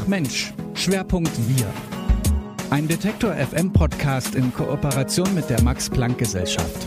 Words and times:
Ach 0.00 0.06
Mensch, 0.06 0.54
Schwerpunkt 0.74 1.30
Wir. 1.46 1.66
Ein 2.70 2.88
Detektor 2.88 3.34
FM 3.34 3.70
Podcast 3.70 4.34
in 4.34 4.52
Kooperation 4.54 5.34
mit 5.34 5.50
der 5.50 5.60
Max 5.62 5.90
Planck 5.90 6.16
Gesellschaft. 6.16 6.86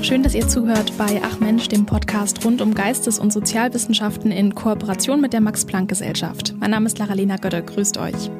Schön, 0.00 0.22
dass 0.22 0.34
ihr 0.34 0.46
zuhört 0.46 0.96
bei 0.96 1.20
Ach 1.24 1.40
Mensch, 1.40 1.66
dem 1.68 1.86
Podcast 1.86 2.44
rund 2.44 2.60
um 2.62 2.72
Geistes- 2.72 3.18
und 3.18 3.32
Sozialwissenschaften 3.32 4.30
in 4.30 4.54
Kooperation 4.54 5.20
mit 5.20 5.32
der 5.32 5.40
Max 5.40 5.64
Planck 5.64 5.88
Gesellschaft. 5.88 6.54
Mein 6.60 6.70
Name 6.70 6.86
ist 6.86 6.98
Laralena 6.98 7.36
Götte, 7.36 7.62
grüßt 7.62 7.98
euch. 7.98 8.30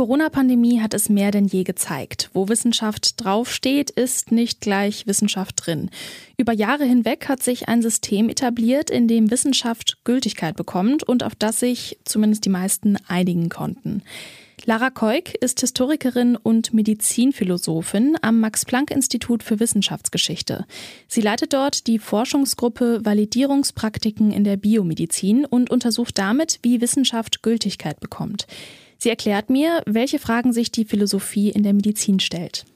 Corona-Pandemie 0.00 0.80
hat 0.80 0.94
es 0.94 1.10
mehr 1.10 1.30
denn 1.30 1.44
je 1.44 1.62
gezeigt. 1.62 2.30
Wo 2.32 2.48
Wissenschaft 2.48 3.22
draufsteht, 3.22 3.90
ist 3.90 4.32
nicht 4.32 4.62
gleich 4.62 5.06
Wissenschaft 5.06 5.66
drin. 5.66 5.90
Über 6.38 6.54
Jahre 6.54 6.86
hinweg 6.86 7.28
hat 7.28 7.42
sich 7.42 7.68
ein 7.68 7.82
System 7.82 8.30
etabliert, 8.30 8.88
in 8.88 9.08
dem 9.08 9.30
Wissenschaft 9.30 9.98
Gültigkeit 10.04 10.56
bekommt 10.56 11.02
und 11.02 11.22
auf 11.22 11.34
das 11.34 11.60
sich 11.60 11.98
zumindest 12.06 12.46
die 12.46 12.48
meisten 12.48 12.96
einigen 13.08 13.50
konnten. 13.50 14.02
Lara 14.64 14.88
Keuk 14.88 15.34
ist 15.34 15.60
Historikerin 15.60 16.36
und 16.36 16.72
Medizinphilosophin 16.72 18.16
am 18.22 18.40
Max-Planck-Institut 18.40 19.42
für 19.42 19.60
Wissenschaftsgeschichte. 19.60 20.64
Sie 21.08 21.20
leitet 21.20 21.52
dort 21.52 21.86
die 21.86 21.98
Forschungsgruppe 21.98 23.04
Validierungspraktiken 23.04 24.32
in 24.32 24.44
der 24.44 24.56
Biomedizin 24.56 25.44
und 25.44 25.70
untersucht 25.70 26.16
damit, 26.16 26.58
wie 26.62 26.80
Wissenschaft 26.80 27.42
Gültigkeit 27.42 28.00
bekommt. 28.00 28.46
Sie 29.02 29.08
erklärt 29.08 29.48
mir, 29.48 29.82
welche 29.86 30.18
Fragen 30.18 30.52
sich 30.52 30.70
die 30.70 30.84
Philosophie 30.84 31.48
in 31.48 31.62
der 31.62 31.72
Medizin 31.72 32.20
stellt. 32.20 32.66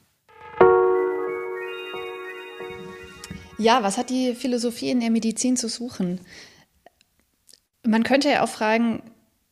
Ja, 3.59 3.83
was 3.83 3.97
hat 3.97 4.09
die 4.09 4.33
Philosophie 4.33 4.89
in 4.89 5.01
der 5.01 5.11
Medizin 5.11 5.55
zu 5.55 5.69
suchen? 5.69 6.19
Man 7.83 8.03
könnte 8.03 8.29
ja 8.29 8.43
auch 8.43 8.49
fragen, 8.49 9.03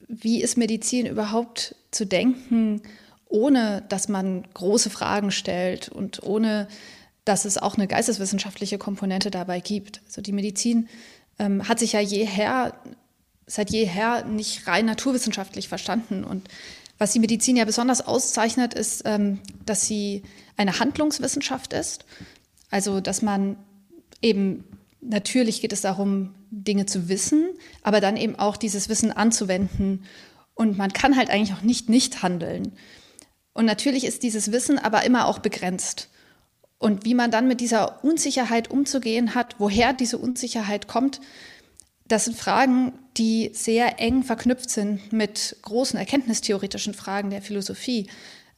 wie 0.08 0.42
ist 0.42 0.58
Medizin 0.58 1.06
überhaupt 1.06 1.76
zu 1.92 2.06
denken, 2.06 2.82
ohne 3.28 3.84
dass 3.90 4.10
man 4.10 4.44
große 4.56 4.90
Fragen 4.90 5.30
stellt 5.30 5.90
und 5.90 6.24
ohne 6.24 6.68
dass 7.24 7.46
es 7.46 7.60
auch 7.60 7.76
eine 7.76 7.88
geisteswissenschaftliche 7.88 8.80
Komponente 8.80 9.30
dabei 9.30 9.60
gibt. 9.60 10.02
Also 10.08 10.22
die 10.22 10.34
Medizin 10.34 10.90
ähm, 11.38 11.68
hat 11.70 11.78
sich 11.78 11.94
ja 11.94 12.00
jeher 12.00 12.74
seit 13.46 13.72
jeher 13.72 14.26
nicht 14.26 14.68
rein 14.68 14.86
naturwissenschaftlich 14.86 15.68
verstanden. 15.68 16.24
Und 16.24 16.48
was 16.98 17.12
die 17.14 17.20
Medizin 17.20 17.56
ja 17.56 17.66
besonders 17.66 18.06
auszeichnet, 18.06 18.74
ist, 18.74 19.04
ähm, 19.06 19.40
dass 19.66 19.86
sie 19.86 20.24
eine 20.58 20.80
Handlungswissenschaft 20.80 21.74
ist. 21.74 22.06
Also, 22.70 23.02
dass 23.02 23.22
man 23.22 23.58
eben, 24.22 24.64
natürlich 25.02 25.62
geht 25.62 25.74
es 25.74 25.82
darum, 25.82 26.34
Dinge 26.50 26.86
zu 26.86 27.10
wissen, 27.10 27.50
aber 27.82 28.00
dann 28.00 28.18
eben 28.18 28.36
auch 28.38 28.58
dieses 28.58 28.90
Wissen 28.90 29.12
anzuwenden. 29.12 30.06
Und 30.54 30.78
man 30.78 30.94
kann 30.94 31.18
halt 31.18 31.30
eigentlich 31.30 31.58
auch 31.58 31.64
nicht 31.64 31.90
nicht 31.90 32.22
handeln. 32.22 32.74
Und 33.54 33.66
natürlich 33.66 34.06
ist 34.06 34.24
dieses 34.24 34.52
Wissen 34.52 34.80
aber 34.80 35.04
immer 35.04 35.28
auch 35.28 35.40
begrenzt. 35.40 36.10
Und 36.78 37.06
wie 37.06 37.14
man 37.14 37.32
dann 37.32 37.48
mit 37.48 37.62
dieser 37.62 38.04
Unsicherheit 38.04 38.70
umzugehen 38.70 39.36
hat, 39.36 39.56
woher 39.58 39.94
diese 39.94 40.18
Unsicherheit 40.18 40.88
kommt, 40.88 41.22
das 42.08 42.26
sind 42.26 42.38
Fragen, 42.38 42.94
die 43.18 43.52
sehr 43.54 44.00
eng 44.00 44.24
verknüpft 44.24 44.70
sind 44.70 45.14
mit 45.14 45.58
großen 45.62 45.98
erkenntnistheoretischen 45.98 46.94
Fragen 46.94 47.30
der 47.30 47.42
Philosophie. 47.42 48.10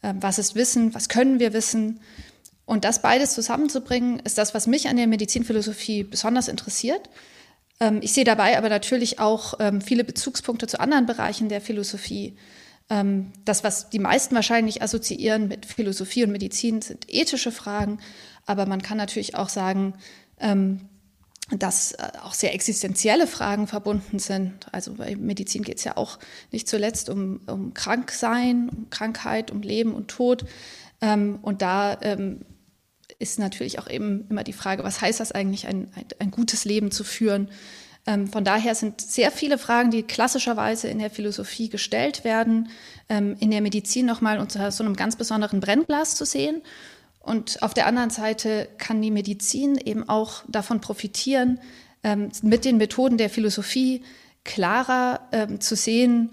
Ähm, 0.02 0.18
was 0.22 0.40
ist 0.40 0.56
Wissen? 0.56 0.96
Was 0.96 1.10
können 1.10 1.40
wir 1.40 1.54
wissen? 1.54 2.00
Und 2.66 2.84
das 2.84 3.02
beides 3.02 3.34
zusammenzubringen, 3.34 4.20
ist 4.20 4.38
das, 4.38 4.54
was 4.54 4.66
mich 4.66 4.88
an 4.88 4.98
der 4.98 5.08
Medizinphilosophie 5.08 6.04
besonders 6.04 6.48
interessiert. 6.48 7.10
Ähm, 7.80 8.00
ich 8.02 8.14
sehe 8.14 8.24
dabei 8.24 8.58
aber 8.58 8.70
natürlich 8.70 9.20
auch 9.20 9.56
ähm, 9.60 9.82
viele 9.82 10.04
Bezugspunkte 10.04 10.66
zu 10.66 10.80
anderen 10.80 11.06
Bereichen 11.06 11.50
der 11.50 11.62
Philosophie. 11.62 12.36
Das, 12.88 13.64
was 13.64 13.90
die 13.90 13.98
meisten 13.98 14.36
wahrscheinlich 14.36 14.84
assoziieren 14.84 15.48
mit 15.48 15.66
Philosophie 15.66 16.24
und 16.24 16.32
Medizin, 16.32 16.84
sind 16.84 17.12
ethische 17.12 17.52
Fragen. 17.52 17.98
Aber 18.46 18.68
man 18.68 18.84
kann 18.84 19.00
natürlich 19.00 19.34
auch 19.34 19.50
sagen, 19.50 19.96
dass 21.52 21.92
äh, 21.94 22.12
auch 22.24 22.34
sehr 22.34 22.54
existenzielle 22.54 23.28
Fragen 23.28 23.68
verbunden 23.68 24.20
sind. 24.20 24.54
Also 24.72 24.96
bei 24.96 25.16
Medizin 25.16 25.64
geht 25.64 25.78
es 25.78 25.84
ja 25.84 25.96
auch 25.98 26.18
nicht 26.52 26.68
zuletzt 26.68 27.10
um, 27.10 27.42
um 27.46 27.74
Kranksein, 27.74 28.70
um 28.70 28.90
Krankheit, 28.90 29.52
um 29.52 29.62
Leben 29.62 29.94
und 29.94 30.08
Tod. 30.08 30.46
Ähm, 31.02 31.40
und 31.44 31.62
da 31.62 32.00
ähm, 32.02 32.42
ist 33.20 33.38
natürlich 33.38 33.78
auch 33.80 33.90
eben 33.90 34.26
immer 34.30 34.44
die 34.44 34.54
Frage, 34.54 34.84
was 34.84 35.02
heißt 35.02 35.20
das 35.20 35.32
eigentlich, 35.32 35.68
ein, 35.68 35.92
ein, 35.96 36.06
ein 36.20 36.32
gutes 36.32 36.66
Leben 36.66 36.90
zu 36.90 37.04
führen? 37.04 37.50
Ähm, 38.08 38.28
von 38.28 38.44
daher 38.44 38.76
sind 38.76 39.02
sehr 39.02 39.32
viele 39.32 39.58
Fragen, 39.58 39.92
die 39.92 40.04
klassischerweise 40.04 40.88
in 40.88 41.00
der 41.00 41.10
Philosophie 41.10 41.70
gestellt 41.70 42.24
werden, 42.24 42.70
ähm, 43.10 43.36
in 43.40 43.52
der 43.52 43.62
Medizin 43.62 44.06
nochmal 44.06 44.40
unter 44.40 44.72
so 44.72 44.84
einem 44.84 44.96
ganz 44.96 45.16
besonderen 45.16 45.60
Brennglas 45.60 46.16
zu 46.16 46.26
sehen. 46.26 46.62
Und 47.26 47.64
auf 47.64 47.74
der 47.74 47.88
anderen 47.88 48.12
Seite 48.12 48.70
kann 48.78 49.02
die 49.02 49.10
Medizin 49.10 49.78
eben 49.78 50.08
auch 50.08 50.44
davon 50.48 50.80
profitieren, 50.80 51.60
ähm, 52.04 52.30
mit 52.44 52.66
den 52.66 52.78
Methoden 52.78 53.18
der 53.18 53.32
Philosophie 53.32 54.04
klarer 54.44 55.22
ähm, 55.32 55.60
zu 55.60 55.76
sehen, 55.76 56.30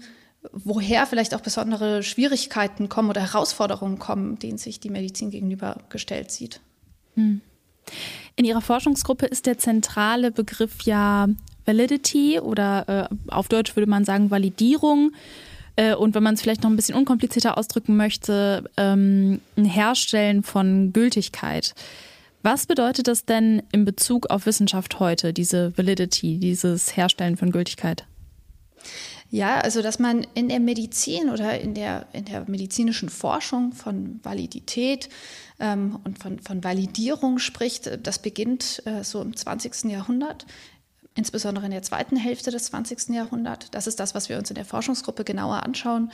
woher 0.51 1.07
vielleicht 1.07 1.33
auch 1.33 1.41
besondere 1.41 2.03
Schwierigkeiten 2.03 2.89
kommen 2.89 3.09
oder 3.09 3.21
Herausforderungen 3.21 3.97
kommen, 3.97 4.37
denen 4.37 4.59
sich 4.59 4.79
die 4.79 4.91
Medizin 4.91 5.31
gegenübergestellt 5.31 6.29
sieht. 6.29 6.61
Hm. 7.15 7.41
In 8.35 8.45
Ihrer 8.45 8.61
Forschungsgruppe 8.61 9.25
ist 9.25 9.47
der 9.47 9.57
zentrale 9.57 10.31
Begriff 10.31 10.83
ja 10.83 11.27
Validity 11.65 12.39
oder 12.39 13.09
äh, 13.09 13.31
auf 13.31 13.47
Deutsch 13.47 13.75
würde 13.75 13.89
man 13.89 14.05
sagen 14.05 14.29
Validierung. 14.29 15.11
Äh, 15.75 15.95
und 15.95 16.15
wenn 16.15 16.23
man 16.23 16.35
es 16.35 16.41
vielleicht 16.41 16.63
noch 16.63 16.69
ein 16.69 16.75
bisschen 16.75 16.95
unkomplizierter 16.95 17.57
ausdrücken 17.57 17.97
möchte, 17.97 18.69
ähm, 18.77 19.41
ein 19.57 19.65
Herstellen 19.65 20.43
von 20.43 20.93
Gültigkeit. 20.93 21.73
Was 22.41 22.65
bedeutet 22.65 23.07
das 23.07 23.25
denn 23.25 23.63
in 23.71 23.85
Bezug 23.85 24.29
auf 24.29 24.45
Wissenschaft 24.45 24.99
heute, 24.99 25.33
diese 25.33 25.77
Validity, 25.77 26.39
dieses 26.39 26.97
Herstellen 26.97 27.37
von 27.37 27.51
Gültigkeit? 27.51 28.05
Ja, 29.33 29.61
also 29.61 29.81
dass 29.81 29.97
man 29.97 30.27
in 30.35 30.49
der 30.49 30.59
Medizin 30.59 31.29
oder 31.31 31.59
in 31.59 31.73
der, 31.73 32.05
in 32.13 32.25
der 32.25 32.47
medizinischen 32.47 33.09
Forschung 33.09 33.71
von 33.71 34.19
Validität 34.21 35.09
ähm, 35.59 35.97
und 36.03 36.19
von, 36.19 36.37
von 36.39 36.63
Validierung 36.63 37.39
spricht, 37.39 37.97
das 38.03 38.19
beginnt 38.19 38.83
äh, 38.85 39.03
so 39.03 39.21
im 39.21 39.35
20. 39.35 39.85
Jahrhundert 39.85 40.45
insbesondere 41.15 41.65
in 41.65 41.71
der 41.71 41.83
zweiten 41.83 42.15
Hälfte 42.15 42.51
des 42.51 42.65
20. 42.65 43.09
Jahrhunderts. 43.09 43.69
Das 43.71 43.87
ist 43.87 43.99
das, 43.99 44.15
was 44.15 44.29
wir 44.29 44.37
uns 44.37 44.49
in 44.49 44.55
der 44.55 44.65
Forschungsgruppe 44.65 45.23
genauer 45.23 45.63
anschauen, 45.63 46.11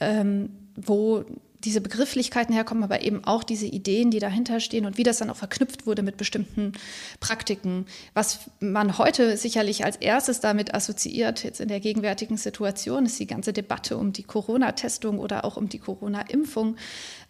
ähm, 0.00 0.50
wo 0.76 1.24
diese 1.64 1.80
Begrifflichkeiten 1.80 2.54
herkommen, 2.54 2.84
aber 2.84 3.02
eben 3.02 3.24
auch 3.24 3.42
diese 3.42 3.66
Ideen, 3.66 4.10
die 4.10 4.20
dahinter 4.20 4.60
stehen 4.60 4.86
und 4.86 4.96
wie 4.96 5.02
das 5.02 5.18
dann 5.18 5.30
auch 5.30 5.36
verknüpft 5.36 5.86
wurde 5.86 6.02
mit 6.02 6.16
bestimmten 6.16 6.72
Praktiken. 7.18 7.86
Was 8.14 8.50
man 8.60 8.96
heute 8.96 9.36
sicherlich 9.36 9.84
als 9.84 9.96
erstes 9.96 10.40
damit 10.40 10.74
assoziiert, 10.74 11.42
jetzt 11.42 11.60
in 11.60 11.68
der 11.68 11.80
gegenwärtigen 11.80 12.36
Situation, 12.36 13.06
ist 13.06 13.18
die 13.18 13.26
ganze 13.26 13.52
Debatte 13.52 13.96
um 13.96 14.12
die 14.12 14.22
Corona-Testung 14.22 15.18
oder 15.18 15.44
auch 15.44 15.56
um 15.56 15.68
die 15.68 15.80
Corona-Impfung 15.80 16.76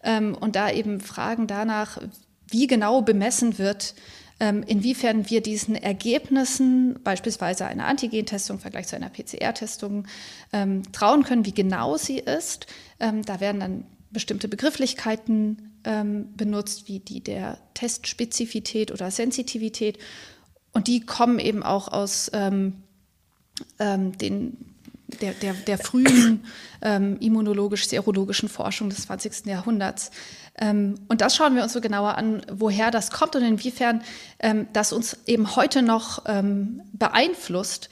ähm, 0.03 0.35
und 0.39 0.55
da 0.55 0.69
eben 0.69 0.99
Fragen 0.99 1.47
danach, 1.47 1.99
wie 2.47 2.67
genau 2.67 3.01
bemessen 3.01 3.57
wird, 3.57 3.95
inwiefern 4.39 5.29
wir 5.29 5.41
diesen 5.41 5.75
Ergebnissen, 5.75 6.99
beispielsweise 7.03 7.65
einer 7.65 7.87
Antigentestung 7.87 8.57
im 8.57 8.61
Vergleich 8.61 8.87
zu 8.87 8.95
einer 8.95 9.09
PCR-Testung, 9.09 10.07
ähm, 10.53 10.83
trauen 10.93 11.23
können, 11.23 11.45
wie 11.45 11.53
genau 11.53 11.97
sie 11.97 12.19
ist. 12.19 12.67
Ähm, 13.01 13.23
da 13.25 13.41
werden 13.41 13.59
dann 13.59 13.85
bestimmte 14.11 14.47
Begrifflichkeiten 14.47 15.65
benutzt, 15.81 16.89
wie 16.89 16.99
die 16.99 17.21
der 17.21 17.57
Testspezifität 17.73 18.91
oder 18.91 19.11
Sensitivität. 19.11 19.97
Und 20.73 20.87
die 20.87 21.05
kommen 21.05 21.39
eben 21.39 21.63
auch 21.63 21.87
aus 21.87 22.29
ähm, 22.33 22.83
ähm, 23.79 24.17
den, 24.17 24.57
der, 25.21 25.33
der, 25.33 25.53
der 25.53 25.77
frühen 25.77 26.45
ähm, 26.81 27.17
immunologisch-serologischen 27.19 28.49
Forschung 28.49 28.89
des 28.89 29.03
20. 29.03 29.45
Jahrhunderts. 29.45 30.11
Ähm, 30.59 30.95
und 31.07 31.21
das 31.21 31.35
schauen 31.35 31.55
wir 31.55 31.63
uns 31.63 31.73
so 31.73 31.81
genauer 31.81 32.17
an, 32.17 32.41
woher 32.51 32.91
das 32.91 33.11
kommt 33.11 33.35
und 33.35 33.43
inwiefern 33.43 34.03
ähm, 34.39 34.67
das 34.73 34.93
uns 34.93 35.17
eben 35.25 35.55
heute 35.55 35.81
noch 35.81 36.23
ähm, 36.25 36.81
beeinflusst 36.93 37.89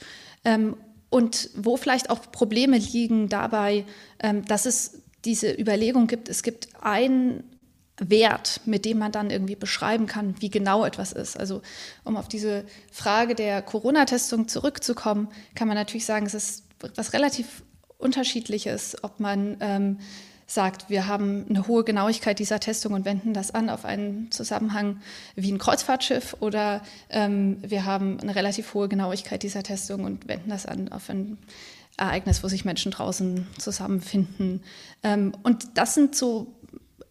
und 1.10 1.50
wo 1.56 1.76
vielleicht 1.76 2.10
auch 2.10 2.30
Probleme 2.30 2.78
liegen 2.78 3.28
dabei, 3.28 3.84
dass 4.46 4.66
es 4.66 5.02
diese 5.24 5.52
Überlegung 5.52 6.06
gibt, 6.06 6.28
es 6.28 6.42
gibt 6.42 6.68
einen 6.80 7.42
Wert, 7.98 8.60
mit 8.64 8.84
dem 8.84 8.98
man 8.98 9.12
dann 9.12 9.30
irgendwie 9.30 9.56
beschreiben 9.56 10.06
kann, 10.06 10.40
wie 10.40 10.50
genau 10.50 10.84
etwas 10.84 11.12
ist. 11.12 11.38
Also 11.38 11.62
um 12.04 12.16
auf 12.16 12.28
diese 12.28 12.64
Frage 12.92 13.34
der 13.34 13.62
Corona-Testung 13.62 14.48
zurückzukommen, 14.48 15.28
kann 15.54 15.68
man 15.68 15.76
natürlich 15.76 16.06
sagen, 16.06 16.26
es 16.26 16.34
ist 16.34 16.64
was 16.94 17.12
relativ 17.12 17.64
unterschiedliches, 17.98 18.96
ob 19.02 19.18
man 19.18 19.56
ähm, 19.60 19.98
sagt, 20.50 20.88
wir 20.88 21.06
haben 21.06 21.44
eine 21.48 21.68
hohe 21.68 21.84
Genauigkeit 21.84 22.38
dieser 22.38 22.58
Testung 22.58 22.94
und 22.94 23.04
wenden 23.04 23.34
das 23.34 23.54
an 23.54 23.68
auf 23.68 23.84
einen 23.84 24.32
Zusammenhang 24.32 25.00
wie 25.36 25.52
ein 25.52 25.58
Kreuzfahrtschiff 25.58 26.36
oder 26.40 26.80
ähm, 27.10 27.58
wir 27.60 27.84
haben 27.84 28.18
eine 28.18 28.34
relativ 28.34 28.72
hohe 28.72 28.88
Genauigkeit 28.88 29.42
dieser 29.42 29.62
Testung 29.62 30.04
und 30.04 30.26
wenden 30.26 30.48
das 30.48 30.64
an 30.64 30.90
auf 30.90 31.10
ein 31.10 31.36
Ereignis, 31.98 32.42
wo 32.42 32.48
sich 32.48 32.64
Menschen 32.64 32.92
draußen 32.92 33.46
zusammenfinden. 33.58 34.62
Ähm, 35.02 35.34
und 35.42 35.76
das 35.76 35.94
sind 35.94 36.16
so 36.16 36.54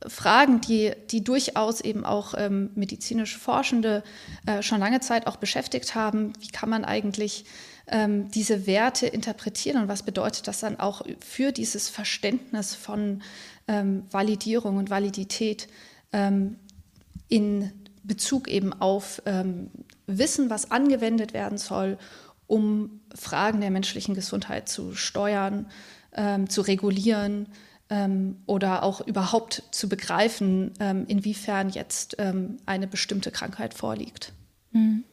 Fragen, 0.08 0.60
die, 0.62 0.94
die 1.12 1.24
durchaus 1.24 1.82
eben 1.82 2.06
auch 2.06 2.34
ähm, 2.36 2.72
medizinisch 2.74 3.38
Forschende 3.38 4.04
äh, 4.48 4.64
schon 4.64 4.80
lange 4.80 5.00
Zeit 5.00 5.28
auch 5.28 5.36
beschäftigt 5.36 5.94
haben. 5.94 6.34
Wie 6.40 6.48
kann 6.48 6.70
man 6.70 6.86
eigentlich 6.86 7.46
ähm, 7.88 8.30
diese 8.32 8.68
Werte 8.68 9.08
interpretieren 9.08 9.82
und 9.82 9.88
was 9.88 10.04
bedeutet 10.04 10.48
das 10.48 10.60
dann 10.60 10.80
auch 10.80 11.04
für 11.20 11.52
dieses 11.52 11.90
Verständnis 11.90 12.76
von 12.76 13.22
ähm, 13.68 14.04
Validierung 14.12 14.78
und 14.78 14.90
Validität 14.90 15.68
ähm, 16.12 16.58
in 17.30 17.72
Bezug 18.04 18.48
eben 18.48 18.74
auf 18.74 19.22
ähm, 19.26 19.72
Wissen, 20.06 20.50
was 20.50 20.72
angewendet 20.72 21.34
werden 21.34 21.58
soll, 21.58 21.98
um 22.46 23.02
Fragen 23.14 23.62
der 23.62 23.72
menschlichen 23.72 24.16
Gesundheit 24.16 24.70
zu 24.70 24.94
steuern, 24.96 25.70
ähm, 26.14 26.50
zu 26.50 26.62
regulieren 26.62 27.48
ähm, 27.90 28.38
oder 28.46 28.84
auch 28.84 29.00
überhaupt 29.06 29.64
zu 29.72 29.90
begreifen, 29.90 30.74
inwiefern 31.08 31.70
jetzt 31.70 32.18
eine 32.20 32.88
bestimmte 32.88 33.32
Krankheit 33.32 33.74
vorliegt. 33.74 34.34
Mhm. 34.72 35.04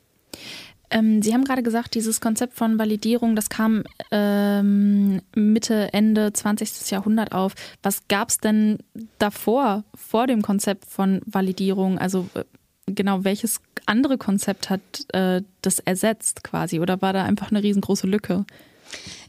Ähm, 0.95 1.23
Sie 1.23 1.35
haben 1.35 1.45
gerade 1.45 1.65
gesagt, 1.65 1.97
dieses 1.97 2.21
Konzept 2.21 2.55
von 2.55 2.79
Validierung, 2.79 3.35
das 3.35 3.51
kam 3.51 3.83
ähm, 4.13 5.21
Mitte, 5.35 5.93
Ende 5.93 6.33
20. 6.33 6.89
Jahrhundert 6.91 7.33
auf. 7.33 7.55
Was 7.83 8.07
gab 8.07 8.29
es 8.29 8.39
denn 8.39 8.79
davor, 9.19 9.83
vor 9.95 10.29
dem 10.29 10.41
Konzept 10.41 10.87
von 10.87 11.21
Validierung? 11.27 11.99
Also 11.99 12.29
äh, 12.35 12.45
genau, 12.87 13.25
welches 13.25 13.61
andere 13.87 14.19
Konzept 14.19 14.71
hat 14.71 14.81
äh, 15.13 15.43
das 15.63 15.81
ersetzt 15.81 16.45
quasi? 16.45 16.79
Oder 16.79 17.03
war 17.03 17.13
da 17.13 17.25
einfach 17.25 17.51
eine 17.51 17.63
riesengroße 17.63 18.07
Lücke? 18.07 18.47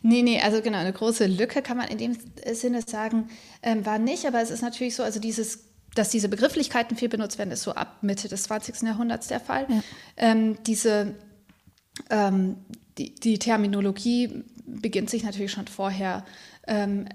Nee, 0.04 0.22
nee, 0.22 0.40
also 0.40 0.62
genau, 0.62 0.78
eine 0.78 0.94
große 0.94 1.26
Lücke 1.26 1.64
kann 1.64 1.78
man 1.78 1.88
in 1.88 1.98
dem 1.98 2.16
Sinne 2.54 2.84
sagen, 2.84 3.30
ähm, 3.64 3.88
war 3.88 3.98
nicht, 3.98 4.28
aber 4.28 4.40
es 4.40 4.52
ist 4.52 4.62
natürlich 4.62 4.96
so, 4.96 5.02
also 5.02 5.20
dieses 5.20 5.66
dass 5.96 6.10
diese 6.10 6.28
Begrifflichkeiten 6.28 6.98
viel 6.98 7.08
benutzt 7.08 7.38
werden, 7.38 7.52
ist 7.52 7.64
so 7.64 7.72
ab 7.72 8.00
Mitte 8.02 8.28
des 8.28 8.44
20. 8.44 8.82
Jahrhunderts 8.82 9.28
der 9.28 9.40
Fall. 9.40 9.66
Ja. 9.70 9.82
Ähm, 10.18 10.58
diese 10.66 11.16
ähm, 12.10 12.58
die, 12.98 13.14
die, 13.16 13.40
Terminologie 13.40 14.44
beginnt 14.66 15.10
sich 15.10 15.24
natürlich 15.24 15.52
schon 15.52 15.68
vorher 15.68 16.26
ähm, 16.68 17.08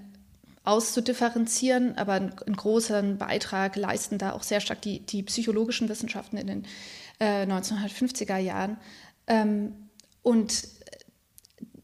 auszudifferenzieren, 0.63 1.97
aber 1.97 2.13
einen, 2.13 2.33
einen, 2.45 2.55
großen 2.55 3.17
Beitrag 3.17 3.75
leisten 3.75 4.17
da 4.17 4.33
auch 4.33 4.43
sehr 4.43 4.61
stark 4.61 4.81
die, 4.81 4.99
die 4.99 5.23
psychologischen 5.23 5.89
Wissenschaften 5.89 6.37
in 6.37 6.47
den 6.47 6.65
äh, 7.19 7.45
1950er 7.45 8.37
Jahren. 8.37 8.77
Ähm, 9.27 9.73
und 10.21 10.67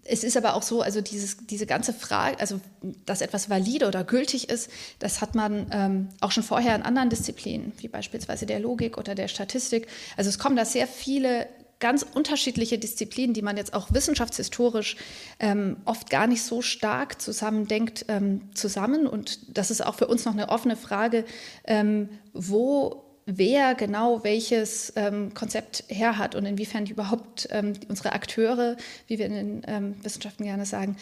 es 0.09 0.23
ist 0.23 0.37
aber 0.37 0.55
auch 0.55 0.63
so, 0.63 0.81
also 0.81 1.01
dieses, 1.01 1.37
diese 1.47 1.65
ganze 1.65 1.93
Frage, 1.93 2.39
also 2.39 2.61
dass 3.05 3.21
etwas 3.21 3.49
valide 3.49 3.87
oder 3.87 4.03
gültig 4.03 4.49
ist, 4.49 4.69
das 4.99 5.21
hat 5.21 5.35
man 5.35 5.67
ähm, 5.71 6.09
auch 6.21 6.31
schon 6.31 6.43
vorher 6.43 6.75
in 6.75 6.83
anderen 6.83 7.09
Disziplinen, 7.09 7.73
wie 7.79 7.87
beispielsweise 7.87 8.45
der 8.45 8.59
Logik 8.59 8.97
oder 8.97 9.15
der 9.15 9.27
Statistik. 9.27 9.87
Also 10.15 10.29
es 10.29 10.39
kommen 10.39 10.55
da 10.55 10.65
sehr 10.65 10.87
viele 10.87 11.47
ganz 11.79 12.03
unterschiedliche 12.03 12.77
Disziplinen, 12.77 13.33
die 13.33 13.41
man 13.41 13.57
jetzt 13.57 13.73
auch 13.73 13.93
wissenschaftshistorisch 13.93 14.97
ähm, 15.39 15.77
oft 15.85 16.09
gar 16.09 16.27
nicht 16.27 16.43
so 16.43 16.61
stark 16.61 17.21
zusammendenkt, 17.21 18.05
ähm, 18.07 18.41
zusammen. 18.53 19.07
Und 19.07 19.57
das 19.57 19.71
ist 19.71 19.85
auch 19.85 19.95
für 19.95 20.07
uns 20.07 20.25
noch 20.25 20.33
eine 20.33 20.49
offene 20.49 20.75
Frage, 20.75 21.25
ähm, 21.65 22.09
wo 22.33 23.03
wer 23.25 23.75
genau 23.75 24.23
welches 24.23 24.93
ähm, 24.95 25.33
Konzept 25.33 25.83
her 25.89 26.17
hat 26.17 26.33
und 26.33 26.45
inwiefern 26.45 26.85
die 26.85 26.93
überhaupt 26.93 27.47
ähm, 27.51 27.73
unsere 27.89 28.13
Akteure, 28.13 28.77
wie 29.07 29.19
wir 29.19 29.25
in 29.25 29.33
den 29.33 29.61
ähm, 29.67 29.95
Wissenschaften 30.01 30.45
gerne 30.45 30.65
sagen, 30.65 30.95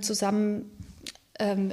zusammen, 0.00 0.70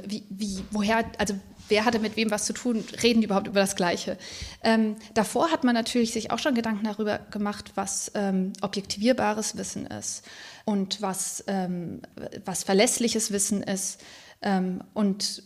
wie, 0.06 0.22
wie, 0.28 0.62
woher, 0.70 1.04
also 1.18 1.34
wer 1.68 1.84
hatte 1.84 1.98
mit 1.98 2.16
wem 2.16 2.30
was 2.30 2.44
zu 2.44 2.52
tun, 2.52 2.84
reden 3.02 3.20
die 3.20 3.26
überhaupt 3.26 3.46
über 3.46 3.60
das 3.60 3.76
Gleiche. 3.76 4.16
Ähm, 4.62 4.96
davor 5.14 5.50
hat 5.50 5.64
man 5.64 5.74
natürlich 5.74 6.12
sich 6.12 6.30
auch 6.30 6.38
schon 6.38 6.54
Gedanken 6.54 6.84
darüber 6.84 7.18
gemacht, 7.30 7.72
was 7.74 8.10
ähm, 8.14 8.52
objektivierbares 8.60 9.56
Wissen 9.56 9.86
ist 9.86 10.24
und 10.64 11.02
was, 11.02 11.44
ähm, 11.46 12.02
was 12.44 12.64
verlässliches 12.64 13.30
Wissen 13.30 13.62
ist. 13.62 14.00
Ähm, 14.42 14.82
und 14.94 15.42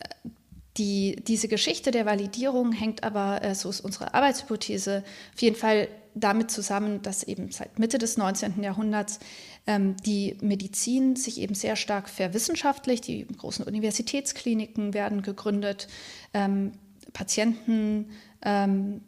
äh, 0.00 0.28
die, 0.76 1.16
diese 1.26 1.48
Geschichte 1.48 1.90
der 1.90 2.06
Validierung 2.06 2.72
hängt 2.72 3.02
aber, 3.02 3.42
äh, 3.42 3.54
so 3.54 3.70
ist 3.70 3.80
unsere 3.80 4.14
Arbeitshypothese, 4.14 5.02
auf 5.34 5.42
jeden 5.42 5.56
Fall 5.56 5.88
damit 6.14 6.50
zusammen, 6.50 7.02
dass 7.02 7.22
eben 7.22 7.50
seit 7.50 7.78
Mitte 7.78 7.98
des 7.98 8.16
19. 8.16 8.62
Jahrhunderts 8.62 9.20
ähm, 9.66 9.96
die 10.04 10.36
Medizin 10.40 11.16
sich 11.16 11.40
eben 11.40 11.54
sehr 11.54 11.76
stark 11.76 12.08
verwissenschaftlicht. 12.08 13.06
Die 13.06 13.26
großen 13.26 13.64
Universitätskliniken 13.64 14.94
werden 14.94 15.22
gegründet, 15.22 15.88
ähm, 16.34 16.72
Patientenakten 17.12 18.10
ähm, 18.44 19.02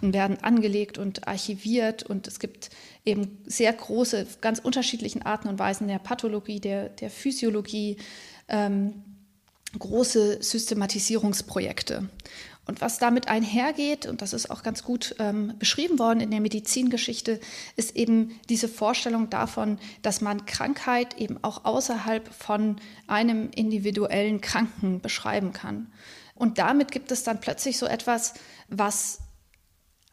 werden 0.00 0.42
angelegt 0.42 0.98
und 0.98 1.28
archiviert 1.28 2.02
und 2.02 2.26
es 2.26 2.38
gibt 2.38 2.70
eben 3.04 3.38
sehr 3.46 3.72
große, 3.72 4.26
ganz 4.40 4.58
unterschiedlichen 4.58 5.22
Arten 5.22 5.48
und 5.48 5.58
Weisen 5.58 5.88
der 5.88 5.98
Pathologie, 5.98 6.60
der, 6.60 6.88
der 6.88 7.10
Physiologie, 7.10 7.96
ähm, 8.48 9.04
große 9.78 10.42
Systematisierungsprojekte. 10.42 12.08
Und 12.68 12.82
was 12.82 12.98
damit 12.98 13.28
einhergeht, 13.28 14.04
und 14.04 14.20
das 14.20 14.34
ist 14.34 14.50
auch 14.50 14.62
ganz 14.62 14.84
gut 14.84 15.16
ähm, 15.18 15.54
beschrieben 15.58 15.98
worden 15.98 16.20
in 16.20 16.30
der 16.30 16.40
Medizingeschichte, 16.40 17.40
ist 17.76 17.96
eben 17.96 18.38
diese 18.50 18.68
Vorstellung 18.68 19.30
davon, 19.30 19.78
dass 20.02 20.20
man 20.20 20.44
Krankheit 20.44 21.16
eben 21.16 21.42
auch 21.42 21.64
außerhalb 21.64 22.28
von 22.32 22.76
einem 23.06 23.48
individuellen 23.54 24.42
Kranken 24.42 25.00
beschreiben 25.00 25.54
kann. 25.54 25.90
Und 26.34 26.58
damit 26.58 26.92
gibt 26.92 27.10
es 27.10 27.24
dann 27.24 27.40
plötzlich 27.40 27.78
so 27.78 27.86
etwas, 27.86 28.34
was 28.68 29.20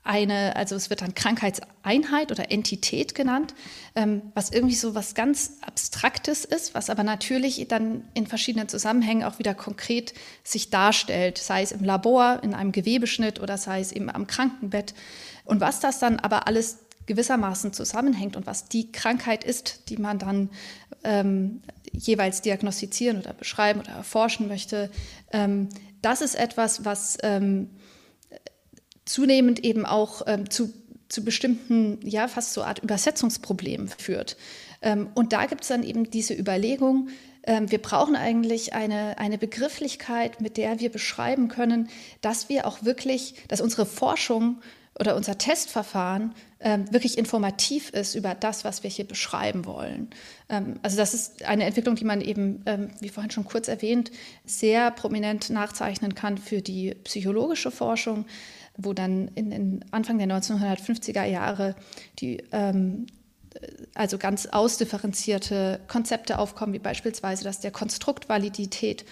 eine, 0.05 0.55
also 0.55 0.75
es 0.75 0.89
wird 0.89 1.01
dann 1.01 1.15
Krankheitseinheit 1.15 2.31
oder 2.31 2.51
Entität 2.51 3.15
genannt, 3.15 3.55
ähm, 3.95 4.21
was 4.35 4.51
irgendwie 4.51 4.75
so 4.75 4.93
was 4.93 5.15
ganz 5.15 5.53
Abstraktes 5.61 6.45
ist, 6.45 6.75
was 6.75 6.89
aber 6.89 7.03
natürlich 7.03 7.67
dann 7.67 8.03
in 8.13 8.27
verschiedenen 8.27 8.69
Zusammenhängen 8.69 9.23
auch 9.23 9.39
wieder 9.39 9.55
konkret 9.55 10.13
sich 10.43 10.69
darstellt, 10.69 11.39
sei 11.39 11.63
es 11.63 11.71
im 11.71 11.83
Labor, 11.83 12.39
in 12.43 12.53
einem 12.53 12.71
Gewebeschnitt 12.71 13.39
oder 13.39 13.57
sei 13.57 13.79
es 13.79 13.91
eben 13.91 14.09
am 14.09 14.27
Krankenbett. 14.27 14.93
Und 15.43 15.59
was 15.59 15.79
das 15.79 15.99
dann 15.99 16.19
aber 16.19 16.47
alles 16.47 16.79
gewissermaßen 17.07 17.73
zusammenhängt 17.73 18.35
und 18.35 18.45
was 18.45 18.65
die 18.65 18.91
Krankheit 18.91 19.43
ist, 19.43 19.89
die 19.89 19.97
man 19.97 20.19
dann 20.19 20.49
ähm, 21.03 21.61
jeweils 21.91 22.41
diagnostizieren 22.41 23.19
oder 23.19 23.33
beschreiben 23.33 23.79
oder 23.79 23.91
erforschen 23.91 24.47
möchte, 24.47 24.91
ähm, 25.31 25.69
das 26.01 26.21
ist 26.21 26.35
etwas, 26.35 26.85
was 26.85 27.17
ähm, 27.23 27.71
zunehmend 29.05 29.63
eben 29.63 29.85
auch 29.85 30.23
ähm, 30.27 30.49
zu, 30.49 30.73
zu 31.09 31.23
bestimmten, 31.23 31.99
ja, 32.03 32.27
fast 32.27 32.53
so 32.53 32.63
Art 32.63 32.79
Übersetzungsproblemen 32.79 33.87
führt. 33.87 34.37
Ähm, 34.81 35.09
und 35.15 35.33
da 35.33 35.45
gibt 35.45 35.61
es 35.61 35.67
dann 35.67 35.83
eben 35.83 36.09
diese 36.09 36.33
Überlegung, 36.33 37.09
ähm, 37.45 37.69
wir 37.71 37.81
brauchen 37.81 38.15
eigentlich 38.15 38.73
eine, 38.73 39.17
eine 39.19 39.37
Begrifflichkeit, 39.37 40.41
mit 40.41 40.57
der 40.57 40.79
wir 40.79 40.91
beschreiben 40.91 41.47
können, 41.47 41.89
dass 42.21 42.49
wir 42.49 42.65
auch 42.65 42.83
wirklich, 42.83 43.35
dass 43.47 43.61
unsere 43.61 43.85
Forschung 43.85 44.61
oder 44.97 45.15
unser 45.15 45.37
Testverfahren 45.37 46.33
ähm, 46.61 46.91
wirklich 46.91 47.17
informativ 47.17 47.89
ist 47.89 48.15
über 48.15 48.33
das, 48.33 48.63
was 48.63 48.81
wir 48.81 48.89
hier 48.89 49.05
beschreiben 49.05 49.65
wollen. 49.65 50.09
Ähm, 50.49 50.79
also 50.81 50.97
das 50.97 51.13
ist 51.13 51.43
eine 51.43 51.65
Entwicklung, 51.65 51.95
die 51.95 52.05
man 52.05 52.21
eben, 52.21 52.63
ähm, 52.65 52.89
wie 53.01 53.09
vorhin 53.09 53.31
schon 53.31 53.45
kurz 53.45 53.67
erwähnt, 53.67 54.11
sehr 54.45 54.91
prominent 54.91 55.49
nachzeichnen 55.49 56.15
kann 56.15 56.37
für 56.37 56.61
die 56.61 56.95
psychologische 57.03 57.71
Forschung 57.71 58.25
wo 58.77 58.93
dann 58.93 59.29
in 59.29 59.49
den 59.49 59.85
Anfang 59.91 60.17
der 60.17 60.27
1950er 60.27 61.25
Jahre 61.25 61.75
die 62.19 62.43
ähm, 62.51 63.07
also 63.93 64.17
ganz 64.17 64.47
ausdifferenzierte 64.47 65.79
Konzepte 65.87 66.39
aufkommen, 66.39 66.73
wie 66.73 66.79
beispielsweise 66.79 67.43
das 67.43 67.59
der 67.59 67.71
Konstruktvalidität, 67.71 69.05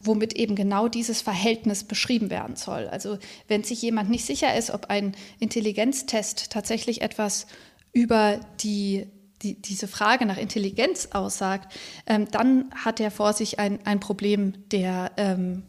womit 0.00 0.32
eben 0.32 0.56
genau 0.56 0.88
dieses 0.88 1.20
Verhältnis 1.20 1.84
beschrieben 1.84 2.30
werden 2.30 2.56
soll. 2.56 2.88
Also 2.88 3.18
wenn 3.48 3.64
sich 3.64 3.82
jemand 3.82 4.08
nicht 4.08 4.24
sicher 4.24 4.56
ist, 4.56 4.70
ob 4.70 4.86
ein 4.88 5.14
Intelligenztest 5.38 6.50
tatsächlich 6.50 7.02
etwas 7.02 7.46
über 7.92 8.40
die, 8.62 9.06
die 9.42 9.60
diese 9.60 9.88
Frage 9.88 10.24
nach 10.24 10.38
Intelligenz 10.38 11.08
aussagt, 11.12 11.72
ähm, 12.06 12.28
dann 12.30 12.70
hat 12.74 13.00
er 13.00 13.10
vor 13.10 13.34
sich 13.34 13.58
ein, 13.58 13.84
ein 13.84 14.00
Problem 14.00 14.54
der, 14.70 15.12
ähm, 15.18 15.64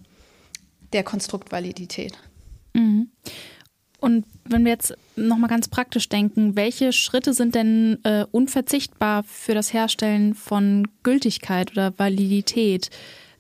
der 0.93 1.03
Konstruktvalidität. 1.03 2.17
Mhm. 2.73 3.09
Und 3.99 4.25
wenn 4.45 4.65
wir 4.65 4.71
jetzt 4.71 4.95
nochmal 5.15 5.49
ganz 5.49 5.67
praktisch 5.67 6.09
denken, 6.09 6.55
welche 6.55 6.91
Schritte 6.91 7.33
sind 7.33 7.53
denn 7.53 7.99
äh, 8.03 8.25
unverzichtbar 8.31 9.23
für 9.23 9.53
das 9.53 9.73
Herstellen 9.73 10.33
von 10.33 10.87
Gültigkeit 11.03 11.71
oder 11.71 11.97
Validität? 11.97 12.89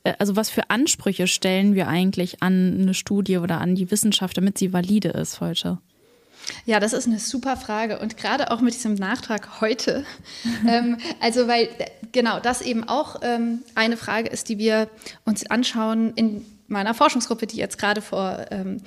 äh, 0.03 0.13
also 0.19 0.35
was 0.35 0.49
für 0.49 0.69
Ansprüche 0.69 1.27
stellen 1.27 1.75
wir 1.75 1.87
eigentlich 1.87 2.43
an 2.43 2.77
eine 2.81 2.93
Studie 2.93 3.37
oder 3.37 3.59
an 3.59 3.75
die 3.75 3.91
Wissenschaft, 3.91 4.37
damit 4.37 4.57
sie 4.57 4.73
valide 4.73 5.09
ist 5.09 5.41
heute? 5.41 5.79
Ja, 6.65 6.79
das 6.79 6.93
ist 6.93 7.07
eine 7.07 7.19
super 7.19 7.55
Frage 7.55 7.99
und 7.99 8.17
gerade 8.17 8.51
auch 8.51 8.61
mit 8.61 8.73
diesem 8.73 8.95
Nachtrag 8.95 9.61
heute. 9.61 10.05
ähm, 10.67 10.97
also, 11.19 11.47
weil 11.47 11.65
äh, 11.77 11.85
genau 12.11 12.39
das 12.39 12.61
eben 12.61 12.87
auch 12.87 13.21
ähm, 13.21 13.59
eine 13.75 13.97
Frage 13.97 14.29
ist, 14.29 14.49
die 14.49 14.57
wir 14.57 14.89
uns 15.25 15.45
anschauen 15.49 16.13
in 16.15 16.45
meiner 16.71 16.93
Forschungsgruppe, 16.93 17.45
die 17.45 17.57
jetzt 17.57 17.77
gerade 17.77 18.01
vor 18.01 18.45
ähm, 18.49 18.77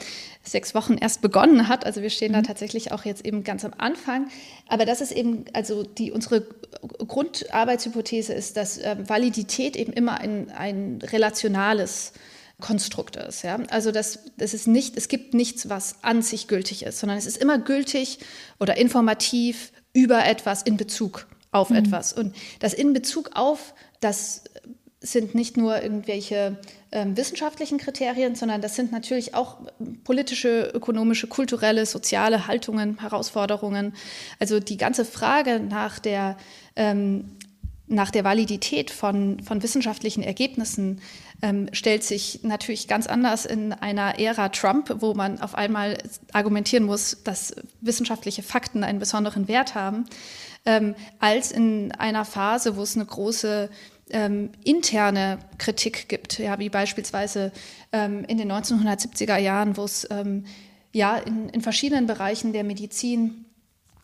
sechs 0.42 0.74
Wochen 0.74 0.94
erst 0.94 1.20
begonnen 1.20 1.68
hat. 1.68 1.86
Also 1.86 2.02
wir 2.02 2.10
stehen 2.10 2.32
mhm. 2.32 2.36
da 2.36 2.42
tatsächlich 2.42 2.92
auch 2.92 3.04
jetzt 3.04 3.24
eben 3.24 3.44
ganz 3.44 3.64
am 3.64 3.72
Anfang. 3.78 4.28
Aber 4.68 4.84
das 4.84 5.00
ist 5.00 5.12
eben, 5.12 5.44
also 5.52 5.82
die, 5.84 6.10
unsere 6.10 6.46
Grundarbeitshypothese 7.06 8.32
ist, 8.32 8.56
dass 8.56 8.78
äh, 8.78 8.96
Validität 9.06 9.76
eben 9.76 9.92
immer 9.92 10.18
ein, 10.18 10.50
ein 10.50 10.98
relationales 11.02 12.12
Konstrukt 12.60 13.16
ist. 13.16 13.42
Ja? 13.42 13.58
Also 13.70 13.92
das, 13.92 14.20
das 14.36 14.54
ist 14.54 14.66
nicht, 14.66 14.96
es 14.96 15.08
gibt 15.08 15.34
nichts, 15.34 15.68
was 15.68 15.96
an 16.02 16.22
sich 16.22 16.48
gültig 16.48 16.84
ist, 16.84 16.98
sondern 16.98 17.18
es 17.18 17.26
ist 17.26 17.36
immer 17.36 17.58
gültig 17.58 18.18
oder 18.58 18.76
informativ 18.76 19.72
über 19.92 20.24
etwas 20.24 20.62
in 20.62 20.76
Bezug 20.76 21.26
auf 21.50 21.70
mhm. 21.70 21.76
etwas. 21.76 22.12
Und 22.12 22.34
das 22.60 22.72
in 22.72 22.92
Bezug 22.92 23.30
auf, 23.34 23.74
das 24.00 24.44
sind 25.00 25.34
nicht 25.34 25.56
nur 25.56 25.82
irgendwelche 25.82 26.34
ähm, 26.46 26.56
wissenschaftlichen 27.16 27.78
Kriterien, 27.78 28.34
sondern 28.34 28.60
das 28.60 28.76
sind 28.76 28.92
natürlich 28.92 29.34
auch 29.34 29.58
politische, 30.04 30.70
ökonomische, 30.74 31.26
kulturelle, 31.26 31.86
soziale 31.86 32.46
Haltungen, 32.46 33.00
Herausforderungen. 33.00 33.94
Also 34.38 34.60
die 34.60 34.76
ganze 34.76 35.04
Frage 35.04 35.60
nach 35.60 35.98
der, 35.98 36.36
ähm, 36.76 37.36
nach 37.94 38.10
der 38.10 38.24
Validität 38.24 38.90
von, 38.90 39.40
von 39.40 39.62
wissenschaftlichen 39.62 40.22
Ergebnissen 40.22 41.00
ähm, 41.42 41.68
stellt 41.72 42.04
sich 42.04 42.40
natürlich 42.42 42.88
ganz 42.88 43.06
anders 43.06 43.44
in 43.46 43.72
einer 43.72 44.18
Ära 44.18 44.48
Trump, 44.50 44.96
wo 44.98 45.14
man 45.14 45.40
auf 45.40 45.54
einmal 45.54 45.98
argumentieren 46.32 46.84
muss, 46.84 47.22
dass 47.24 47.54
wissenschaftliche 47.80 48.42
Fakten 48.42 48.84
einen 48.84 48.98
besonderen 48.98 49.48
Wert 49.48 49.74
haben, 49.74 50.04
ähm, 50.66 50.94
als 51.18 51.52
in 51.52 51.92
einer 51.92 52.24
Phase, 52.24 52.76
wo 52.76 52.82
es 52.82 52.96
eine 52.96 53.06
große 53.06 53.70
ähm, 54.10 54.50
interne 54.64 55.38
Kritik 55.58 56.08
gibt, 56.08 56.38
ja, 56.38 56.58
wie 56.58 56.68
beispielsweise 56.68 57.52
ähm, 57.92 58.24
in 58.24 58.38
den 58.38 58.50
1970er 58.50 59.38
Jahren, 59.38 59.76
wo 59.76 59.84
es 59.84 60.06
ähm, 60.10 60.44
ja 60.92 61.16
in, 61.16 61.48
in, 61.48 61.60
verschiedenen 61.62 62.06
Bereichen 62.06 62.52
der 62.52 62.64
Medizin, 62.64 63.46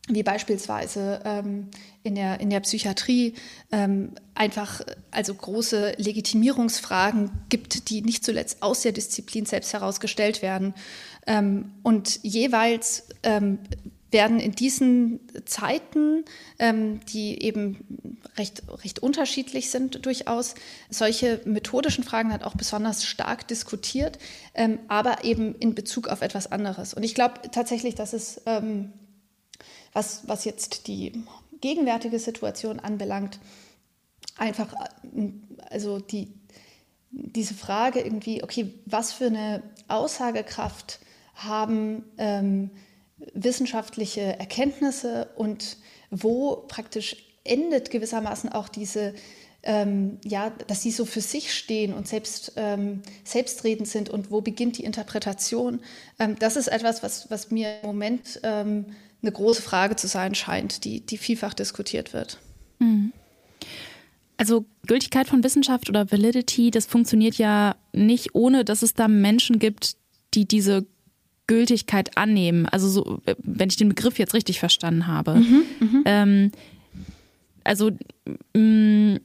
wie 0.09 0.23
beispielsweise 0.23 1.21
ähm, 1.25 1.69
in, 2.03 2.15
der, 2.15 2.41
in 2.41 2.51
der 2.51 2.61
Psychiatrie, 2.61 3.35
ähm, 3.73 4.13
einfach 4.35 4.81
also 5.11 5.35
große 5.35 5.95
Legitimierungsfragen 5.99 7.31
gibt, 7.49 7.91
die 7.91 8.03
nicht 8.03 8.25
zuletzt 8.25 8.63
aus 8.63 8.83
der 8.83 8.93
Disziplin 8.93 9.47
selbst 9.47 9.73
herausgestellt 9.73 10.43
werden. 10.43 10.75
Ähm, 11.27 11.73
und 11.83 12.21
jeweils 12.23 13.05
werden 14.11 14.41
in 14.41 14.53
diesen 14.53 15.21
Zeiten, 15.45 16.25
ähm, 16.59 17.01
die 17.07 17.43
eben 17.43 18.19
recht, 18.37 18.63
recht 18.83 18.99
unterschiedlich 19.01 19.71
sind 19.71 20.05
durchaus, 20.05 20.55
solche 20.89 21.41
methodischen 21.45 22.05
Fragen 22.05 22.33
halt 22.33 22.45
auch 22.45 22.55
besonders 22.55 23.05
stark 23.05 23.47
diskutiert, 23.49 24.19
ähm, 24.55 24.79
aber 24.89 25.25
eben 25.25 25.55
in 25.55 25.75
Bezug 25.75 26.09
auf 26.09 26.23
etwas 26.23 26.51
anderes. 26.51 26.95
Und 26.95 27.03
ich 27.03 27.15
glaube 27.15 27.35
tatsächlich, 27.53 27.95
dass 27.95 28.13
es, 28.13 28.41
ähm, 28.47 28.93
was, 29.93 30.27
was 30.27 30.45
jetzt 30.45 30.87
die 30.87 31.25
gegenwärtige 31.61 32.19
Situation 32.19 32.81
anbelangt, 32.81 33.39
einfach, 34.37 34.75
also 35.69 35.99
die, 35.99 36.33
diese 37.11 37.55
Frage 37.55 38.01
irgendwie, 38.01 38.43
okay, 38.43 38.73
was 38.87 39.13
für 39.13 39.27
eine 39.27 39.63
Aussagekraft 39.89 41.01
haben 41.35 42.05
ähm, 42.19 42.71
wissenschaftliche 43.35 44.39
Erkenntnisse 44.39 45.29
und 45.37 45.77
wo 46.11 46.57
praktisch 46.69 47.17
endet 47.45 47.91
gewissermaßen 47.91 48.51
auch 48.51 48.69
diese, 48.69 49.15
ähm, 49.63 50.19
ja, 50.25 50.51
dass 50.67 50.83
sie 50.83 50.91
so 50.91 51.05
für 51.05 51.21
sich 51.21 51.53
stehen 51.53 51.93
und 51.93 52.09
selbst, 52.09 52.53
ähm, 52.57 53.03
selbstredend 53.25 53.89
sind 53.89 54.11
und 54.11 54.31
wo 54.31 54.41
beginnt 54.41 54.79
die 54.79 54.85
Interpretation. 54.85 55.81
Ähm, 56.19 56.37
das 56.39 56.57
ist 56.57 56.69
etwas, 56.69 57.03
was, 57.03 57.31
was 57.31 57.51
mir 57.51 57.81
im 57.83 57.89
Moment 57.89 58.41
ähm, 58.43 58.87
eine 59.23 59.33
große 59.33 59.63
Frage 59.63 59.97
zu 59.97 60.07
sein 60.07 60.35
scheint, 60.35 60.85
die, 60.85 61.01
die 61.01 61.19
vielfach 61.19 61.55
diskutiert 61.55 62.13
wird. 62.13 62.39
Mhm. 62.79 63.13
Also 64.37 64.65
Gültigkeit 64.87 65.29
von 65.29 65.45
Wissenschaft 65.45 65.91
oder 65.91 66.11
Validity, 66.11 66.71
das 66.71 66.87
funktioniert 66.87 67.35
ja 67.37 67.77
nicht 67.93 68.35
ohne, 68.35 68.65
dass 68.65 68.83
es 68.83 68.95
da 68.95 69.07
Menschen 69.07 69.59
gibt, 69.59 69.97
die 70.33 70.47
diese 70.47 70.87
Gültigkeit 71.47 72.17
annehmen. 72.17 72.67
Also 72.67 72.89
so, 72.89 73.21
wenn 73.39 73.69
ich 73.69 73.77
den 73.77 73.91
Begriff 73.91 74.19
jetzt 74.19 74.33
richtig 74.33 74.59
verstanden 74.59 75.07
habe. 75.07 75.35
Mhm, 75.35 75.63
mhm. 75.81 76.03
ähm, 76.07 76.53
also 77.65 77.91
mh, 78.55 79.15
mm, 79.15 79.21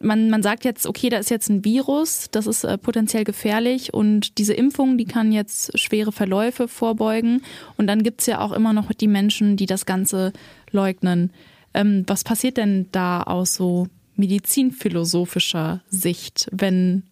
man, 0.00 0.30
man 0.30 0.42
sagt 0.42 0.64
jetzt, 0.64 0.86
okay, 0.86 1.08
da 1.08 1.18
ist 1.18 1.30
jetzt 1.30 1.48
ein 1.48 1.64
Virus, 1.64 2.28
das 2.30 2.46
ist 2.46 2.64
äh, 2.64 2.76
potenziell 2.76 3.24
gefährlich 3.24 3.94
und 3.94 4.38
diese 4.38 4.54
Impfung, 4.54 4.98
die 4.98 5.04
kann 5.04 5.32
jetzt 5.32 5.78
schwere 5.78 6.12
Verläufe 6.12 6.68
vorbeugen. 6.68 7.42
Und 7.76 7.86
dann 7.86 8.02
gibt 8.02 8.20
es 8.20 8.26
ja 8.26 8.40
auch 8.40 8.52
immer 8.52 8.72
noch 8.72 8.92
die 8.92 9.08
Menschen, 9.08 9.56
die 9.56 9.66
das 9.66 9.86
Ganze 9.86 10.32
leugnen. 10.70 11.32
Ähm, 11.74 12.04
was 12.06 12.24
passiert 12.24 12.56
denn 12.56 12.88
da 12.92 13.22
aus 13.22 13.54
so 13.54 13.86
medizinphilosophischer 14.16 15.80
Sicht, 15.88 16.48
wenn 16.52 17.04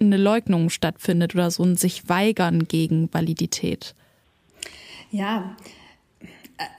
eine 0.00 0.16
Leugnung 0.16 0.70
stattfindet 0.70 1.34
oder 1.34 1.50
so 1.50 1.64
ein 1.64 1.76
sich 1.76 2.08
weigern 2.08 2.68
gegen 2.68 3.12
Validität? 3.12 3.94
Ja, 5.10 5.56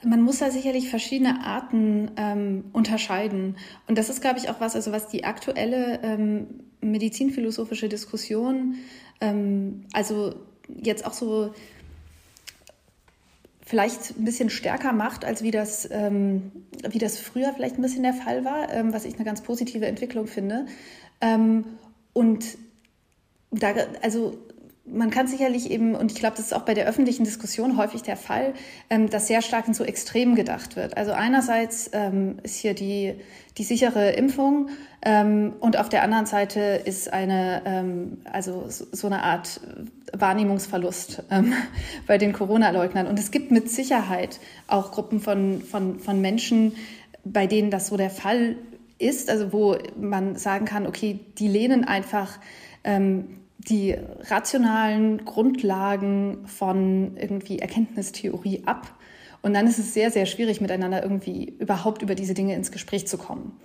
man 0.04 0.22
muss 0.22 0.38
da 0.38 0.50
sicherlich 0.50 0.88
verschiedene 0.88 1.44
Arten 1.44 2.10
ähm, 2.16 2.64
unterscheiden. 2.72 3.56
Und 3.86 3.98
das 3.98 4.08
ist, 4.08 4.20
glaube 4.20 4.38
ich, 4.38 4.48
auch 4.48 4.60
was, 4.60 4.74
also 4.74 4.92
was 4.92 5.08
die 5.08 5.24
aktuelle 5.24 6.00
ähm, 6.02 6.46
medizinphilosophische 6.80 7.88
Diskussion, 7.88 8.76
ähm, 9.20 9.84
also 9.92 10.34
jetzt 10.68 11.06
auch 11.06 11.12
so 11.12 11.54
vielleicht 13.64 14.16
ein 14.16 14.24
bisschen 14.24 14.48
stärker 14.48 14.92
macht, 14.92 15.24
als 15.24 15.42
wie 15.42 15.50
das, 15.50 15.88
ähm, 15.90 16.52
wie 16.88 16.98
das 16.98 17.18
früher 17.18 17.52
vielleicht 17.52 17.78
ein 17.78 17.82
bisschen 17.82 18.04
der 18.04 18.14
Fall 18.14 18.44
war, 18.44 18.72
ähm, 18.72 18.92
was 18.92 19.04
ich 19.04 19.16
eine 19.16 19.24
ganz 19.24 19.42
positive 19.42 19.86
Entwicklung 19.86 20.28
finde. 20.28 20.66
Ähm, 21.20 21.64
und 22.12 22.58
da, 23.50 23.74
also 24.02 24.38
man 24.86 25.10
kann 25.10 25.26
sicherlich 25.26 25.70
eben, 25.70 25.94
und 25.94 26.12
ich 26.12 26.18
glaube, 26.18 26.36
das 26.36 26.46
ist 26.46 26.54
auch 26.54 26.62
bei 26.62 26.74
der 26.74 26.86
öffentlichen 26.86 27.24
Diskussion 27.24 27.76
häufig 27.76 28.02
der 28.02 28.16
Fall, 28.16 28.54
ähm, 28.88 29.10
dass 29.10 29.26
sehr 29.26 29.42
stark 29.42 29.66
in 29.66 29.74
so 29.74 29.84
Extremen 29.84 30.34
gedacht 30.34 30.76
wird. 30.76 30.96
Also 30.96 31.12
einerseits 31.12 31.90
ähm, 31.92 32.38
ist 32.42 32.56
hier 32.56 32.74
die, 32.74 33.14
die 33.58 33.64
sichere 33.64 34.10
Impfung 34.12 34.68
ähm, 35.02 35.54
und 35.60 35.76
auf 35.78 35.88
der 35.88 36.02
anderen 36.02 36.26
Seite 36.26 36.60
ist 36.84 37.12
eine, 37.12 37.62
ähm, 37.64 38.18
also 38.32 38.66
so 38.68 39.06
eine 39.06 39.22
Art 39.22 39.60
Wahrnehmungsverlust 40.12 41.24
ähm, 41.30 41.52
bei 42.06 42.18
den 42.18 42.32
Corona-Leugnern. 42.32 43.06
Und 43.06 43.18
es 43.18 43.30
gibt 43.30 43.50
mit 43.50 43.70
Sicherheit 43.70 44.40
auch 44.68 44.92
Gruppen 44.92 45.20
von, 45.20 45.62
von, 45.62 45.98
von 45.98 46.20
Menschen, 46.20 46.76
bei 47.24 47.46
denen 47.46 47.70
das 47.70 47.88
so 47.88 47.96
der 47.96 48.10
Fall 48.10 48.56
ist, 48.98 49.28
also 49.30 49.52
wo 49.52 49.76
man 50.00 50.36
sagen 50.36 50.64
kann, 50.64 50.86
okay, 50.86 51.18
die 51.38 51.48
lehnen 51.48 51.84
einfach 51.84 52.38
ähm, 52.84 53.40
die 53.68 53.96
rationalen 54.22 55.24
Grundlagen 55.24 56.46
von 56.46 57.16
irgendwie 57.16 57.58
Erkenntnistheorie 57.58 58.62
ab. 58.66 58.94
Und 59.42 59.54
dann 59.54 59.66
ist 59.66 59.78
es 59.78 59.94
sehr, 59.94 60.10
sehr 60.10 60.26
schwierig, 60.26 60.60
miteinander 60.60 61.02
irgendwie 61.02 61.56
überhaupt 61.58 62.02
über 62.02 62.14
diese 62.14 62.34
Dinge 62.34 62.54
ins 62.54 62.70
Gespräch 62.70 63.06
zu 63.06 63.18
kommen. 63.18 63.58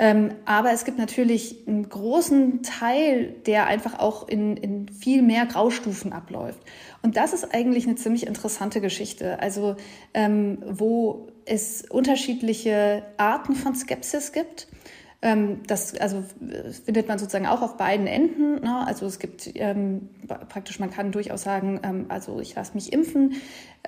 Ähm, 0.00 0.30
aber 0.44 0.70
es 0.72 0.84
gibt 0.84 0.96
natürlich 0.96 1.66
einen 1.66 1.88
großen 1.88 2.62
Teil, 2.62 3.34
der 3.46 3.66
einfach 3.66 3.98
auch 3.98 4.28
in, 4.28 4.56
in 4.56 4.88
viel 4.88 5.22
mehr 5.22 5.44
Graustufen 5.44 6.12
abläuft. 6.12 6.60
Und 7.02 7.16
das 7.16 7.32
ist 7.32 7.52
eigentlich 7.52 7.86
eine 7.86 7.96
ziemlich 7.96 8.26
interessante 8.26 8.80
Geschichte. 8.80 9.40
Also 9.40 9.74
ähm, 10.14 10.58
wo 10.64 11.28
es 11.46 11.84
unterschiedliche 11.90 13.02
Arten 13.16 13.54
von 13.54 13.74
Skepsis 13.74 14.32
gibt 14.32 14.68
das 15.20 15.96
also 15.96 16.22
findet 16.84 17.08
man 17.08 17.18
sozusagen 17.18 17.46
auch 17.46 17.60
auf 17.60 17.76
beiden 17.76 18.06
Enden. 18.06 18.60
Ne? 18.60 18.86
Also 18.86 19.04
es 19.06 19.18
gibt 19.18 19.50
ähm, 19.56 20.10
praktisch, 20.48 20.78
man 20.78 20.90
kann 20.90 21.10
durchaus 21.10 21.42
sagen, 21.42 21.80
ähm, 21.82 22.06
also 22.08 22.38
ich 22.38 22.54
lasse 22.54 22.74
mich 22.74 22.92
impfen. 22.92 23.34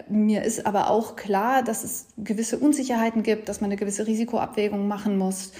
Mir 0.09 0.43
ist 0.43 0.67
aber 0.67 0.91
auch 0.91 1.15
klar, 1.15 1.63
dass 1.63 1.85
es 1.85 2.09
gewisse 2.19 2.59
Unsicherheiten 2.59 3.23
gibt, 3.23 3.49
dass 3.49 3.61
man 3.61 3.71
eine 3.71 3.77
gewisse 3.77 4.09
Risikoabwägung 4.09 4.89
machen 4.89 5.17
muss. 5.17 5.53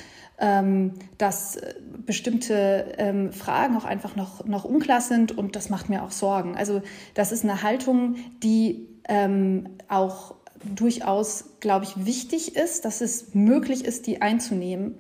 Ähm, 0.43 0.95
dass 1.19 1.59
bestimmte 2.07 2.95
ähm, 2.97 3.31
Fragen 3.31 3.77
auch 3.77 3.85
einfach 3.85 4.17
noch, 4.17 4.47
noch 4.47 4.65
unklar 4.65 5.03
sind 5.03 5.37
und 5.37 5.55
das 5.55 5.69
macht 5.69 5.91
mir 5.91 6.03
auch 6.03 6.13
Sorgen. 6.13 6.57
Also 6.57 6.81
das 7.13 7.31
ist 7.31 7.45
eine 7.45 7.63
Haltung, 7.63 8.17
die 8.43 8.89
ähm, 9.07 9.69
auch 9.89 10.37
durchaus, 10.65 11.45
glaube 11.61 11.85
ich, 11.85 12.07
wichtig 12.07 12.57
ist, 12.57 12.87
dass 12.87 13.03
es 13.03 13.35
möglich 13.35 13.85
ist, 13.85 14.07
die 14.07 14.23
einzunehmen. 14.23 14.97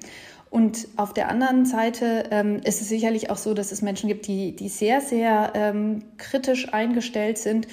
Und 0.50 0.88
auf 0.96 1.14
der 1.14 1.28
anderen 1.28 1.64
Seite 1.64 2.24
ähm, 2.32 2.60
ist 2.64 2.80
es 2.80 2.88
sicherlich 2.88 3.30
auch 3.30 3.36
so, 3.36 3.54
dass 3.54 3.70
es 3.70 3.82
Menschen 3.82 4.08
gibt, 4.08 4.26
die, 4.26 4.54
die 4.54 4.68
sehr, 4.68 5.00
sehr 5.00 5.52
ähm, 5.54 6.02
kritisch 6.18 6.72
eingestellt 6.72 7.38
sind. 7.38 7.68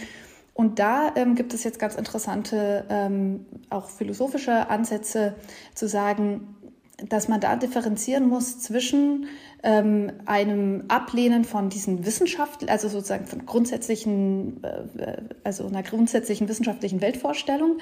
Und 0.53 0.79
da 0.79 1.11
ähm, 1.15 1.35
gibt 1.35 1.53
es 1.53 1.63
jetzt 1.63 1.79
ganz 1.79 1.95
interessante, 1.95 2.85
ähm, 2.89 3.45
auch 3.71 3.89
philosophische 3.89 4.69
Ansätze 4.69 5.35
zu 5.73 5.87
sagen, 5.87 6.55
dass 7.09 7.27
man 7.27 7.39
da 7.39 7.55
differenzieren 7.55 8.27
muss 8.27 8.59
zwischen 8.59 9.27
ähm, 9.63 10.11
einem 10.25 10.85
Ablehnen 10.87 11.45
von 11.45 11.69
diesen 11.69 12.05
Wissenschaften, 12.05 12.69
also 12.69 12.89
sozusagen 12.89 13.25
von 13.25 13.45
grundsätzlichen, 13.45 14.63
äh, 14.63 15.21
also 15.43 15.67
einer 15.67 15.83
grundsätzlichen 15.83 16.47
wissenschaftlichen 16.47 17.01
Weltvorstellung 17.01 17.77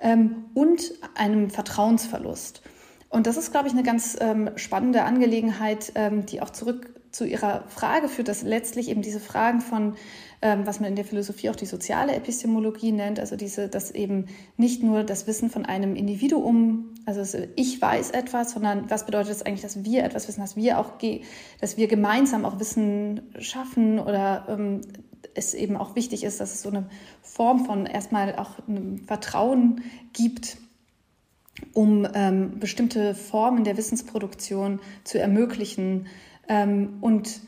ähm, 0.00 0.44
und 0.54 0.92
einem 1.14 1.50
Vertrauensverlust. 1.50 2.62
Und 3.10 3.26
das 3.26 3.36
ist, 3.36 3.50
glaube 3.50 3.66
ich, 3.66 3.74
eine 3.74 3.82
ganz 3.82 4.16
ähm, 4.20 4.50
spannende 4.54 5.02
Angelegenheit, 5.02 5.92
ähm, 5.96 6.26
die 6.26 6.40
auch 6.40 6.50
zurück 6.50 6.94
zu 7.10 7.24
Ihrer 7.24 7.64
Frage 7.66 8.08
führt, 8.08 8.28
dass 8.28 8.42
letztlich 8.42 8.88
eben 8.88 9.02
diese 9.02 9.18
Fragen 9.18 9.60
von, 9.60 9.96
ähm, 10.42 10.64
was 10.64 10.78
man 10.78 10.90
in 10.90 10.94
der 10.94 11.04
Philosophie 11.04 11.50
auch 11.50 11.56
die 11.56 11.66
soziale 11.66 12.14
Epistemologie 12.14 12.92
nennt, 12.92 13.18
also 13.18 13.34
diese, 13.34 13.68
dass 13.68 13.90
eben 13.90 14.26
nicht 14.56 14.84
nur 14.84 15.02
das 15.02 15.26
Wissen 15.26 15.50
von 15.50 15.66
einem 15.66 15.96
Individuum, 15.96 16.94
also 17.04 17.38
ich 17.56 17.82
weiß 17.82 18.12
etwas, 18.12 18.52
sondern 18.52 18.88
was 18.90 19.06
bedeutet 19.06 19.32
es 19.32 19.42
eigentlich, 19.42 19.62
dass 19.62 19.84
wir 19.84 20.04
etwas 20.04 20.28
wissen, 20.28 20.40
dass 20.40 20.54
wir 20.54 20.78
auch, 20.78 20.92
dass 21.60 21.76
wir 21.76 21.88
gemeinsam 21.88 22.44
auch 22.44 22.60
Wissen 22.60 23.22
schaffen 23.40 23.98
oder 23.98 24.46
ähm, 24.48 24.82
es 25.34 25.52
eben 25.54 25.76
auch 25.76 25.96
wichtig 25.96 26.22
ist, 26.22 26.38
dass 26.38 26.54
es 26.54 26.62
so 26.62 26.68
eine 26.68 26.88
Form 27.22 27.64
von 27.64 27.86
erstmal 27.86 28.36
auch 28.36 28.68
einem 28.68 28.98
Vertrauen 28.98 29.82
gibt 30.12 30.58
um 31.72 32.06
ähm, 32.14 32.58
bestimmte 32.58 33.14
Formen 33.14 33.64
der 33.64 33.76
Wissensproduktion 33.76 34.80
zu 35.04 35.18
ermöglichen. 35.18 36.06
Ähm, 36.48 36.98
und 37.00 37.40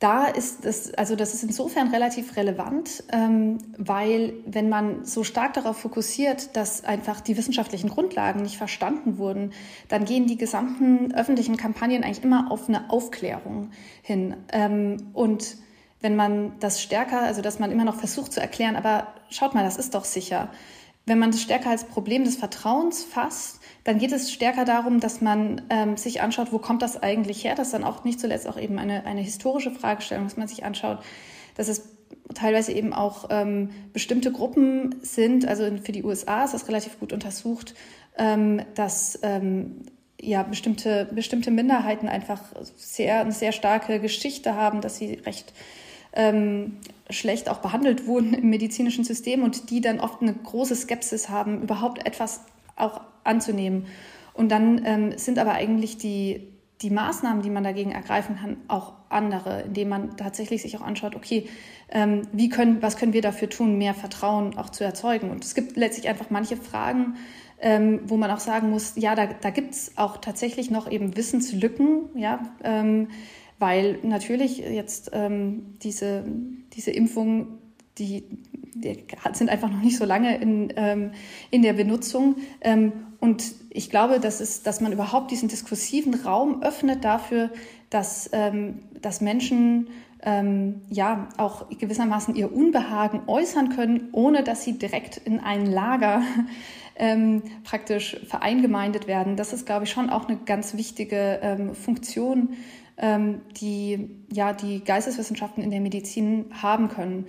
da 0.00 0.26
ist 0.26 0.64
das, 0.64 0.94
also 0.94 1.16
das 1.16 1.34
ist 1.34 1.42
insofern 1.42 1.88
relativ 1.88 2.36
relevant, 2.36 3.02
ähm, 3.12 3.58
weil 3.76 4.34
wenn 4.46 4.68
man 4.68 5.04
so 5.04 5.24
stark 5.24 5.54
darauf 5.54 5.76
fokussiert, 5.78 6.56
dass 6.56 6.84
einfach 6.84 7.20
die 7.20 7.36
wissenschaftlichen 7.36 7.90
Grundlagen 7.90 8.42
nicht 8.42 8.58
verstanden 8.58 9.18
wurden, 9.18 9.52
dann 9.88 10.04
gehen 10.04 10.28
die 10.28 10.36
gesamten 10.36 11.12
öffentlichen 11.14 11.56
Kampagnen 11.56 12.04
eigentlich 12.04 12.22
immer 12.22 12.52
auf 12.52 12.68
eine 12.68 12.90
Aufklärung 12.90 13.70
hin. 14.02 14.36
Ähm, 14.52 15.08
und 15.14 15.56
wenn 16.00 16.14
man 16.14 16.52
das 16.60 16.80
stärker, 16.80 17.22
also 17.22 17.42
dass 17.42 17.58
man 17.58 17.72
immer 17.72 17.84
noch 17.84 17.96
versucht 17.96 18.32
zu 18.32 18.40
erklären, 18.40 18.76
aber 18.76 19.08
schaut 19.30 19.54
mal, 19.54 19.64
das 19.64 19.76
ist 19.76 19.96
doch 19.96 20.04
sicher 20.04 20.48
wenn 21.08 21.18
man 21.18 21.30
das 21.30 21.42
stärker 21.42 21.70
als 21.70 21.84
Problem 21.84 22.24
des 22.24 22.36
Vertrauens 22.36 23.04
fasst, 23.04 23.60
dann 23.84 23.98
geht 23.98 24.12
es 24.12 24.32
stärker 24.32 24.64
darum, 24.64 25.00
dass 25.00 25.20
man 25.20 25.62
ähm, 25.70 25.96
sich 25.96 26.20
anschaut, 26.20 26.52
wo 26.52 26.58
kommt 26.58 26.82
das 26.82 27.02
eigentlich 27.02 27.44
her? 27.44 27.54
Das 27.54 27.68
ist 27.68 27.74
dann 27.74 27.84
auch 27.84 28.04
nicht 28.04 28.20
zuletzt 28.20 28.46
auch 28.46 28.58
eben 28.58 28.78
eine, 28.78 29.06
eine 29.06 29.20
historische 29.20 29.70
Fragestellung, 29.70 30.24
dass 30.24 30.36
man 30.36 30.48
sich 30.48 30.64
anschaut, 30.64 30.98
dass 31.56 31.68
es 31.68 31.88
teilweise 32.34 32.72
eben 32.72 32.92
auch 32.92 33.28
ähm, 33.30 33.70
bestimmte 33.92 34.32
Gruppen 34.32 34.96
sind. 35.02 35.46
Also 35.46 35.64
für 35.82 35.92
die 35.92 36.04
USA 36.04 36.44
ist 36.44 36.54
das 36.54 36.68
relativ 36.68 37.00
gut 37.00 37.12
untersucht, 37.12 37.74
ähm, 38.18 38.62
dass 38.74 39.18
ähm, 39.22 39.82
ja, 40.20 40.42
bestimmte, 40.42 41.08
bestimmte 41.12 41.50
Minderheiten 41.50 42.08
einfach 42.08 42.42
sehr, 42.76 43.20
eine 43.20 43.32
sehr 43.32 43.52
starke 43.52 44.00
Geschichte 44.00 44.54
haben, 44.54 44.80
dass 44.80 44.98
sie 44.98 45.14
recht 45.14 45.52
ähm, 46.18 46.76
schlecht 47.08 47.48
auch 47.48 47.58
behandelt 47.58 48.06
wurden 48.06 48.34
im 48.34 48.50
medizinischen 48.50 49.04
System 49.04 49.42
und 49.42 49.70
die 49.70 49.80
dann 49.80 50.00
oft 50.00 50.20
eine 50.20 50.34
große 50.34 50.76
Skepsis 50.76 51.30
haben, 51.30 51.62
überhaupt 51.62 52.04
etwas 52.06 52.42
auch 52.76 53.00
anzunehmen. 53.24 53.86
Und 54.34 54.50
dann 54.50 54.84
ähm, 54.84 55.16
sind 55.16 55.38
aber 55.38 55.52
eigentlich 55.52 55.96
die, 55.96 56.48
die 56.82 56.90
Maßnahmen, 56.90 57.42
die 57.42 57.50
man 57.50 57.64
dagegen 57.64 57.92
ergreifen 57.92 58.36
kann, 58.36 58.56
auch 58.68 58.92
andere, 59.08 59.62
indem 59.62 59.88
man 59.88 60.16
tatsächlich 60.16 60.62
sich 60.62 60.76
auch 60.76 60.82
anschaut, 60.82 61.16
okay, 61.16 61.48
ähm, 61.90 62.22
wie 62.32 62.48
können, 62.48 62.82
was 62.82 62.96
können 62.96 63.12
wir 63.12 63.22
dafür 63.22 63.48
tun, 63.48 63.78
mehr 63.78 63.94
Vertrauen 63.94 64.58
auch 64.58 64.70
zu 64.70 64.84
erzeugen. 64.84 65.30
Und 65.30 65.44
es 65.44 65.54
gibt 65.54 65.76
letztlich 65.76 66.08
einfach 66.08 66.30
manche 66.30 66.56
Fragen, 66.56 67.16
ähm, 67.60 68.00
wo 68.04 68.16
man 68.16 68.30
auch 68.30 68.40
sagen 68.40 68.70
muss, 68.70 68.92
ja, 68.96 69.14
da, 69.14 69.26
da 69.26 69.50
gibt 69.50 69.72
es 69.72 69.96
auch 69.96 70.18
tatsächlich 70.18 70.70
noch 70.70 70.90
eben 70.90 71.16
Wissenslücken, 71.16 72.10
ja, 72.14 72.40
ähm, 72.62 73.08
weil 73.58 73.98
natürlich 74.02 74.58
jetzt 74.58 75.10
ähm, 75.12 75.74
diese, 75.82 76.24
diese 76.72 76.90
Impfungen, 76.90 77.58
die, 77.98 78.24
die, 78.74 79.04
sind 79.32 79.50
einfach 79.50 79.70
noch 79.70 79.82
nicht 79.82 79.96
so 79.96 80.04
lange 80.04 80.36
in, 80.38 80.72
ähm, 80.76 81.10
in 81.50 81.62
der 81.62 81.72
Benutzung. 81.72 82.36
Ähm, 82.60 82.92
und 83.20 83.52
ich 83.70 83.90
glaube, 83.90 84.20
dass, 84.20 84.40
es, 84.40 84.62
dass 84.62 84.80
man 84.80 84.92
überhaupt 84.92 85.30
diesen 85.30 85.48
diskursiven 85.48 86.14
Raum 86.14 86.62
öffnet 86.62 87.04
dafür, 87.04 87.50
dass, 87.90 88.30
ähm, 88.32 88.80
dass 89.00 89.20
Menschen 89.20 89.88
ähm, 90.22 90.82
ja 90.88 91.28
auch 91.36 91.68
gewissermaßen 91.68 92.34
ihr 92.34 92.52
Unbehagen 92.52 93.22
äußern 93.26 93.70
können, 93.70 94.08
ohne 94.12 94.42
dass 94.42 94.64
sie 94.64 94.78
direkt 94.78 95.16
in 95.16 95.40
ein 95.40 95.66
Lager 95.66 96.22
ähm, 96.96 97.42
praktisch 97.64 98.20
vereingemeindet 98.28 99.06
werden. 99.06 99.36
Das 99.36 99.52
ist, 99.52 99.66
glaube 99.66 99.84
ich, 99.84 99.90
schon 99.90 100.10
auch 100.10 100.28
eine 100.28 100.38
ganz 100.38 100.74
wichtige 100.74 101.40
ähm, 101.42 101.74
Funktion 101.74 102.50
die 103.00 104.10
ja 104.32 104.52
die 104.52 104.82
Geisteswissenschaften 104.82 105.62
in 105.62 105.70
der 105.70 105.80
Medizin 105.80 106.46
haben 106.50 106.88
können. 106.88 107.26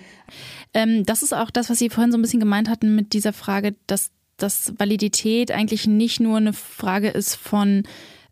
Ähm, 0.74 1.06
das 1.06 1.22
ist 1.22 1.34
auch 1.34 1.52
das, 1.52 1.70
was 1.70 1.78
Sie 1.78 1.90
vorhin 1.90 2.12
so 2.12 2.18
ein 2.18 2.22
bisschen 2.22 2.40
gemeint 2.40 2.70
hatten 2.70 2.96
mit 2.96 3.14
dieser 3.14 3.34
Frage, 3.34 3.76
dass, 3.86 4.12
dass 4.38 4.74
Validität 4.78 5.52
eigentlich 5.52 5.86
nicht 5.86 6.20
nur 6.20 6.38
eine 6.38 6.54
Frage 6.54 7.10
ist 7.10 7.36
von 7.36 7.84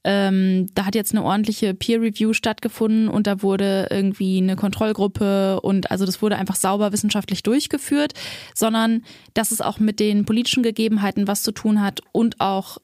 ähm, 0.04 0.67
da 0.73 0.86
hat 0.86 0.95
jetzt 0.95 1.12
eine 1.12 1.23
ordentliche 1.23 1.73
Peer 1.73 2.02
Review 2.02 2.32
stattgefunden 2.32 3.10
und 3.10 3.28
da 3.28 3.41
wurde 3.41 3.88
irgendwie 3.91 4.38
eine 4.38 4.56
Kontrollgruppe 4.56 5.60
und 5.60 5.91
also 5.91 6.06
das 6.06 6.21
wurde 6.21 6.38
einfach 6.38 6.56
sauber 6.56 6.93
wissenschaftlich 6.93 7.43
durchgeführt, 7.43 8.13
sondern 8.56 9.04
dass 9.34 9.52
es 9.52 9.60
auch 9.60 9.80
mit 9.80 10.00
den 10.00 10.23
politischen 10.23 10.63
Gegebenheiten 10.63 11.28
was 11.28 11.43
zu 11.43 11.52
tun 11.52 11.82
hat 11.82 12.00
und 12.13 12.39
auch 12.39 12.78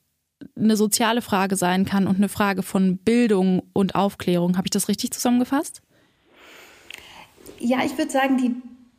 eine 0.57 0.77
soziale 0.77 1.21
Frage 1.21 1.55
sein 1.55 1.85
kann 1.85 2.07
und 2.07 2.17
eine 2.17 2.29
Frage 2.29 2.63
von 2.63 2.97
Bildung 2.97 3.63
und 3.73 3.95
Aufklärung. 3.95 4.57
Habe 4.57 4.67
ich 4.67 4.71
das 4.71 4.87
richtig 4.87 5.11
zusammengefasst? 5.11 5.81
Ja, 7.59 7.79
ich 7.85 7.97
würde 7.97 8.11
sagen, 8.11 8.37
die 8.37 8.55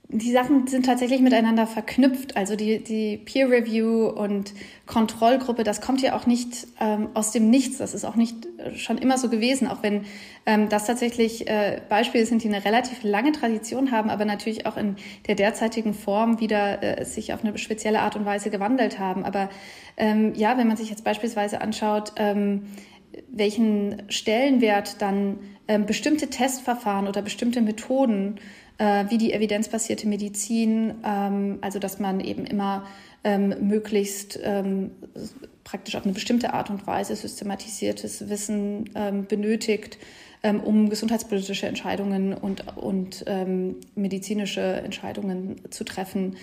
die 0.09 0.33
Sachen 0.33 0.67
sind 0.67 0.87
tatsächlich 0.87 1.21
miteinander 1.21 1.67
verknüpft. 1.67 2.37
Also 2.37 2.57
die, 2.57 2.83
die 2.83 3.17
Peer 3.17 3.51
Review 3.51 4.07
und 4.07 4.53
Kontrollgruppe, 4.87 5.65
das 5.65 5.81
kommt 5.81 6.03
ja 6.03 6.15
auch 6.15 6.27
nicht 6.27 6.69
ähm, 6.79 7.09
aus 7.15 7.33
dem 7.33 7.51
Nichts. 7.51 7.79
Das 7.79 7.95
ist 7.95 8.05
auch 8.05 8.15
nicht 8.15 8.47
schon 8.77 8.99
immer 8.99 9.19
so 9.19 9.29
gewesen, 9.29 9.69
auch 9.69 9.83
wenn 9.83 10.05
ähm, 10.47 10.69
das 10.69 10.87
tatsächlich 10.87 11.49
äh, 11.49 11.81
Beispiele 11.89 12.27
sind, 12.27 12.43
die 12.43 12.49
eine 12.49 12.65
relativ 12.65 13.03
lange 13.03 13.33
Tradition 13.33 13.91
haben, 13.91 14.11
aber 14.11 14.25
natürlich 14.25 14.67
auch 14.67 14.77
in 14.77 14.97
der 15.27 15.35
derzeitigen 15.35 15.95
Form 15.95 16.41
wieder 16.41 16.83
äh, 16.83 17.05
sich 17.05 17.33
auf 17.33 17.45
eine 17.45 17.57
spezielle 17.59 18.01
Art 18.01 18.17
und 18.17 18.25
Weise 18.25 18.51
gewandelt 18.51 18.99
haben. 18.99 19.25
Aber 19.25 19.51
ähm, 19.97 20.35
ja, 20.35 20.59
wenn 20.59 20.69
man 20.69 20.77
sich 20.77 20.91
jetzt 20.91 21.05
beispielsweise 21.05 21.61
anschaut, 21.61 22.13
ähm, 22.17 22.65
welchen 23.29 24.03
Stellenwert 24.09 25.01
dann 25.01 25.39
ähm, 25.69 25.87
bestimmte 25.87 26.29
Testverfahren 26.29 27.09
oder 27.09 27.23
bestimmte 27.23 27.61
Methoden 27.61 28.41
äh, 28.79 29.05
wie 29.09 29.19
die 29.19 29.33
evidenzbasierte 29.33 30.09
Medizin, 30.09 30.95
ähm, 31.05 31.59
also 31.61 31.79
dass 31.79 31.99
man 31.99 32.21
eben 32.21 32.45
immer 32.45 32.87
ähm, 33.25 33.55
möglichst 33.69 34.39
ähm, 34.43 34.93
praktisch 35.65 35.97
auf 35.97 36.05
eine 36.05 36.13
bestimmte 36.13 36.53
Art 36.53 36.71
und 36.71 36.87
Weise 36.87 37.17
systematisiertes 37.17 38.29
Wissen 38.29 38.91
ähm, 38.95 39.27
benötigt, 39.27 39.99
ähm, 40.43 40.61
um 40.61 40.91
gesundheitspolitische 40.91 41.67
Entscheidungen 41.67 42.35
und, 42.35 42.77
und 42.77 43.25
ähm, 43.27 43.77
medizinische 43.95 44.61
Entscheidungen 44.61 45.57
zu 45.71 45.85
treffen, 45.85 46.37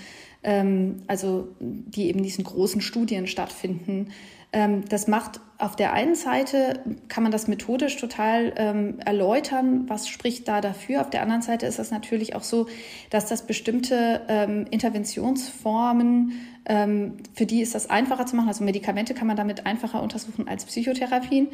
also 1.06 1.50
die 1.60 2.08
eben 2.08 2.24
diesen 2.24 2.44
großen 2.44 2.82
Studien 2.82 3.28
stattfinden. 3.28 4.08
Ähm, 4.54 4.84
das 4.90 5.08
macht 5.08 5.40
auf 5.58 5.76
der 5.76 5.94
einen 5.94 6.16
Seite, 6.16 6.80
kann 7.08 7.24
man 7.24 7.32
das 7.32 7.48
methodisch 7.48 7.96
total 7.98 8.52
ähm, 8.58 9.00
erläutern, 9.00 9.88
was 9.88 10.08
spricht 10.08 10.48
da 10.48 10.60
dafür. 10.60 11.02
Auf 11.02 11.10
der 11.10 11.22
anderen 11.22 11.42
Seite 11.42 11.68
ist 11.68 11.80
es 11.80 11.92
natürlich 11.92 12.36
auch 12.36 12.44
so, 12.44 12.68
dass 13.10 13.28
das 13.28 13.46
bestimmte 13.46 14.22
ähm, 14.28 14.66
Interventionsformen, 14.72 16.34
ähm, 16.66 17.18
für 17.34 17.46
die 17.46 17.62
ist 17.62 17.76
das 17.76 17.90
einfacher 17.90 18.26
zu 18.26 18.36
machen. 18.36 18.50
Also 18.50 18.64
Medikamente 18.64 19.14
kann 19.14 19.28
man 19.28 19.38
damit 19.38 19.66
einfacher 19.66 20.02
untersuchen 20.02 20.48
als 20.48 20.66
Psychotherapien. 20.66 21.48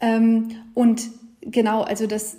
Ähm, 0.00 0.50
und 0.74 1.08
genau, 1.40 1.82
also 1.82 2.06
das, 2.06 2.36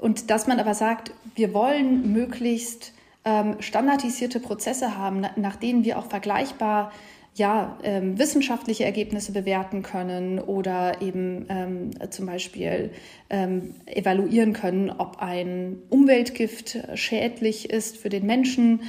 und 0.00 0.30
dass 0.30 0.46
man 0.46 0.60
aber 0.60 0.74
sagt, 0.74 1.12
wir 1.34 1.52
wollen 1.52 2.12
möglichst 2.12 2.92
ähm, 3.24 3.56
standardisierte 3.58 4.40
Prozesse 4.40 4.96
haben, 4.96 5.26
nach 5.36 5.56
denen 5.56 5.84
wir 5.84 5.98
auch 5.98 6.06
vergleichbar 6.06 6.92
ja, 7.34 7.78
ähm, 7.82 8.18
wissenschaftliche 8.18 8.84
Ergebnisse 8.84 9.32
bewerten 9.32 9.82
können 9.82 10.38
oder 10.38 11.00
eben 11.00 11.46
ähm, 11.48 12.10
zum 12.10 12.26
Beispiel 12.26 12.90
ähm, 13.30 13.74
evaluieren 13.86 14.52
können, 14.52 14.90
ob 14.90 15.18
ein 15.20 15.78
Umweltgift 15.88 16.78
schädlich 16.94 17.70
ist 17.70 17.96
für 17.96 18.08
den 18.08 18.26
Menschen, 18.26 18.80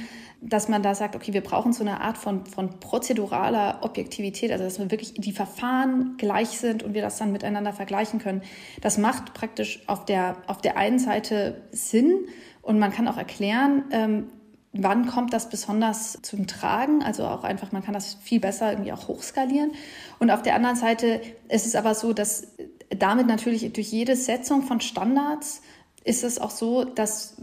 dass 0.44 0.68
man 0.68 0.82
da 0.82 0.94
sagt, 0.96 1.14
okay, 1.14 1.32
wir 1.32 1.40
brauchen 1.40 1.72
so 1.72 1.84
eine 1.84 2.00
Art 2.00 2.18
von, 2.18 2.44
von 2.46 2.80
prozeduraler 2.80 3.78
Objektivität, 3.82 4.50
also 4.50 4.64
dass 4.64 4.80
wir 4.80 4.90
wirklich 4.90 5.14
die 5.14 5.32
Verfahren 5.32 6.16
gleich 6.18 6.58
sind 6.58 6.82
und 6.82 6.94
wir 6.94 7.02
das 7.02 7.18
dann 7.18 7.30
miteinander 7.30 7.72
vergleichen 7.72 8.18
können. 8.18 8.42
Das 8.80 8.98
macht 8.98 9.34
praktisch 9.34 9.84
auf 9.86 10.04
der, 10.04 10.36
auf 10.48 10.60
der 10.60 10.76
einen 10.76 10.98
Seite 10.98 11.62
Sinn 11.70 12.26
und 12.60 12.80
man 12.80 12.90
kann 12.90 13.06
auch 13.06 13.18
erklären, 13.18 13.84
ähm, 13.92 14.26
wann 14.72 15.06
kommt 15.06 15.32
das 15.32 15.50
besonders 15.50 16.18
zum 16.22 16.46
Tragen. 16.46 17.02
Also 17.02 17.24
auch 17.24 17.44
einfach, 17.44 17.72
man 17.72 17.82
kann 17.82 17.94
das 17.94 18.14
viel 18.14 18.40
besser 18.40 18.72
irgendwie 18.72 18.92
auch 18.92 19.08
hochskalieren. 19.08 19.72
Und 20.18 20.30
auf 20.30 20.42
der 20.42 20.54
anderen 20.54 20.76
Seite 20.76 21.20
ist 21.48 21.66
es 21.66 21.74
aber 21.74 21.94
so, 21.94 22.12
dass 22.12 22.48
damit 22.88 23.26
natürlich 23.26 23.72
durch 23.72 23.90
jede 23.90 24.16
Setzung 24.16 24.62
von 24.62 24.80
Standards 24.80 25.62
ist 26.04 26.24
es 26.24 26.40
auch 26.40 26.50
so, 26.50 26.84
dass 26.84 27.36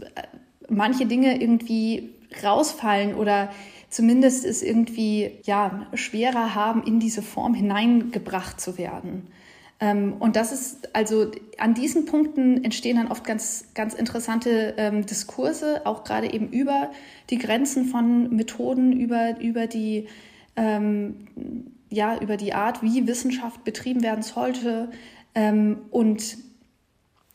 manche 0.68 1.06
Dinge 1.06 1.40
irgendwie 1.40 2.14
rausfallen 2.42 3.14
oder 3.14 3.50
zumindest 3.88 4.44
es 4.44 4.62
irgendwie 4.62 5.38
ja 5.44 5.86
schwerer 5.94 6.54
haben, 6.54 6.82
in 6.84 7.00
diese 7.00 7.22
Form 7.22 7.54
hineingebracht 7.54 8.60
zu 8.60 8.78
werden. 8.78 9.28
Ähm, 9.80 10.14
und 10.18 10.36
das 10.36 10.52
ist 10.52 10.94
also 10.94 11.30
an 11.58 11.74
diesen 11.74 12.04
Punkten 12.04 12.62
entstehen 12.64 12.96
dann 12.96 13.10
oft 13.10 13.24
ganz, 13.24 13.64
ganz 13.74 13.94
interessante 13.94 14.74
ähm, 14.76 15.06
Diskurse, 15.06 15.82
auch 15.86 16.04
gerade 16.04 16.32
eben 16.32 16.48
über 16.48 16.90
die 17.30 17.38
Grenzen 17.38 17.86
von 17.86 18.34
Methoden, 18.34 18.92
über, 18.92 19.40
über 19.40 19.66
die 19.66 20.06
ähm, 20.56 21.26
ja, 21.90 22.18
über 22.18 22.36
die 22.36 22.54
Art, 22.54 22.82
wie 22.82 23.06
Wissenschaft 23.06 23.64
betrieben 23.64 24.02
werden 24.02 24.22
sollte. 24.22 24.90
Ähm, 25.34 25.78
und 25.90 26.38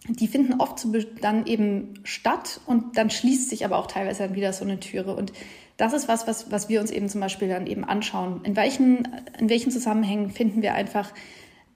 die 0.07 0.27
finden 0.27 0.59
oft 0.59 0.85
dann 1.21 1.45
eben 1.45 1.95
statt 2.03 2.61
und 2.65 2.97
dann 2.97 3.09
schließt 3.09 3.49
sich 3.49 3.65
aber 3.65 3.77
auch 3.77 3.87
teilweise 3.87 4.23
dann 4.23 4.35
wieder 4.35 4.53
so 4.53 4.63
eine 4.63 4.79
Türe. 4.79 5.15
Und 5.15 5.33
das 5.77 5.93
ist 5.93 6.07
was, 6.07 6.27
was, 6.27 6.51
was 6.51 6.69
wir 6.69 6.79
uns 6.79 6.91
eben 6.91 7.09
zum 7.09 7.21
Beispiel 7.21 7.49
dann 7.49 7.67
eben 7.67 7.83
anschauen. 7.83 8.41
In 8.43 8.55
welchen, 8.55 9.07
in 9.39 9.49
welchen 9.49 9.71
Zusammenhängen 9.71 10.29
finden 10.29 10.61
wir 10.61 10.73
einfach 10.73 11.11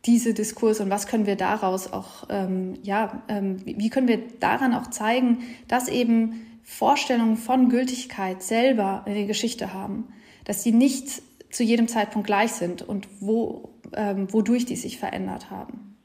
diese 0.05 0.33
Diskurse 0.33 0.83
und 0.83 0.89
was 0.89 1.07
können 1.07 1.25
wir 1.25 1.35
daraus 1.35 1.91
auch, 1.91 2.27
ähm, 2.29 2.75
ja, 2.83 3.21
ähm, 3.27 3.57
wie 3.65 3.89
können 3.89 4.07
wir 4.07 4.21
daran 4.39 4.73
auch 4.73 4.89
zeigen, 4.89 5.39
dass 5.67 5.87
eben 5.87 6.45
Vorstellungen 6.63 7.35
von 7.35 7.69
Gültigkeit 7.69 8.41
selber 8.41 9.03
eine 9.05 9.25
Geschichte 9.25 9.73
haben, 9.73 10.13
dass 10.45 10.63
sie 10.63 10.71
nicht 10.71 11.21
zu 11.51 11.63
jedem 11.63 11.87
Zeitpunkt 11.87 12.27
gleich 12.27 12.51
sind 12.51 12.81
und 12.81 13.07
wo, 13.19 13.73
ähm, 13.93 14.31
wodurch 14.31 14.65
die 14.65 14.75
sich 14.75 14.99
verändert 14.99 15.49
haben. 15.49 15.97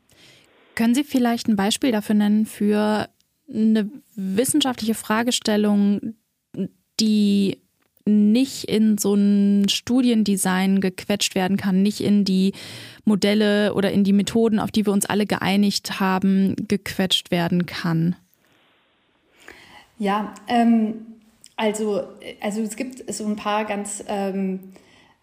Können 0.74 0.94
Sie 0.94 1.04
vielleicht 1.04 1.48
ein 1.48 1.56
Beispiel 1.56 1.92
dafür 1.92 2.16
nennen 2.16 2.46
für 2.46 3.08
eine 3.48 3.90
wissenschaftliche 4.16 4.94
Fragestellung, 4.94 6.14
die 6.98 7.58
nicht 8.06 8.64
in 8.64 8.98
so 8.98 9.14
ein 9.14 9.68
Studiendesign 9.68 10.80
gequetscht 10.80 11.34
werden 11.34 11.56
kann, 11.56 11.82
nicht 11.82 12.00
in 12.00 12.24
die 12.24 12.52
Modelle 13.04 13.74
oder 13.74 13.92
in 13.92 14.04
die 14.04 14.12
Methoden, 14.12 14.58
auf 14.58 14.70
die 14.70 14.84
wir 14.84 14.92
uns 14.92 15.06
alle 15.06 15.26
geeinigt 15.26 16.00
haben, 16.00 16.54
gequetscht 16.68 17.30
werden 17.30 17.66
kann? 17.66 18.16
Ja, 19.98 20.34
ähm, 20.48 21.06
also, 21.56 22.02
also 22.40 22.60
es 22.60 22.76
gibt 22.76 23.12
so 23.12 23.24
ein 23.26 23.36
paar 23.36 23.64
ganz 23.64 24.04
ähm, 24.08 24.60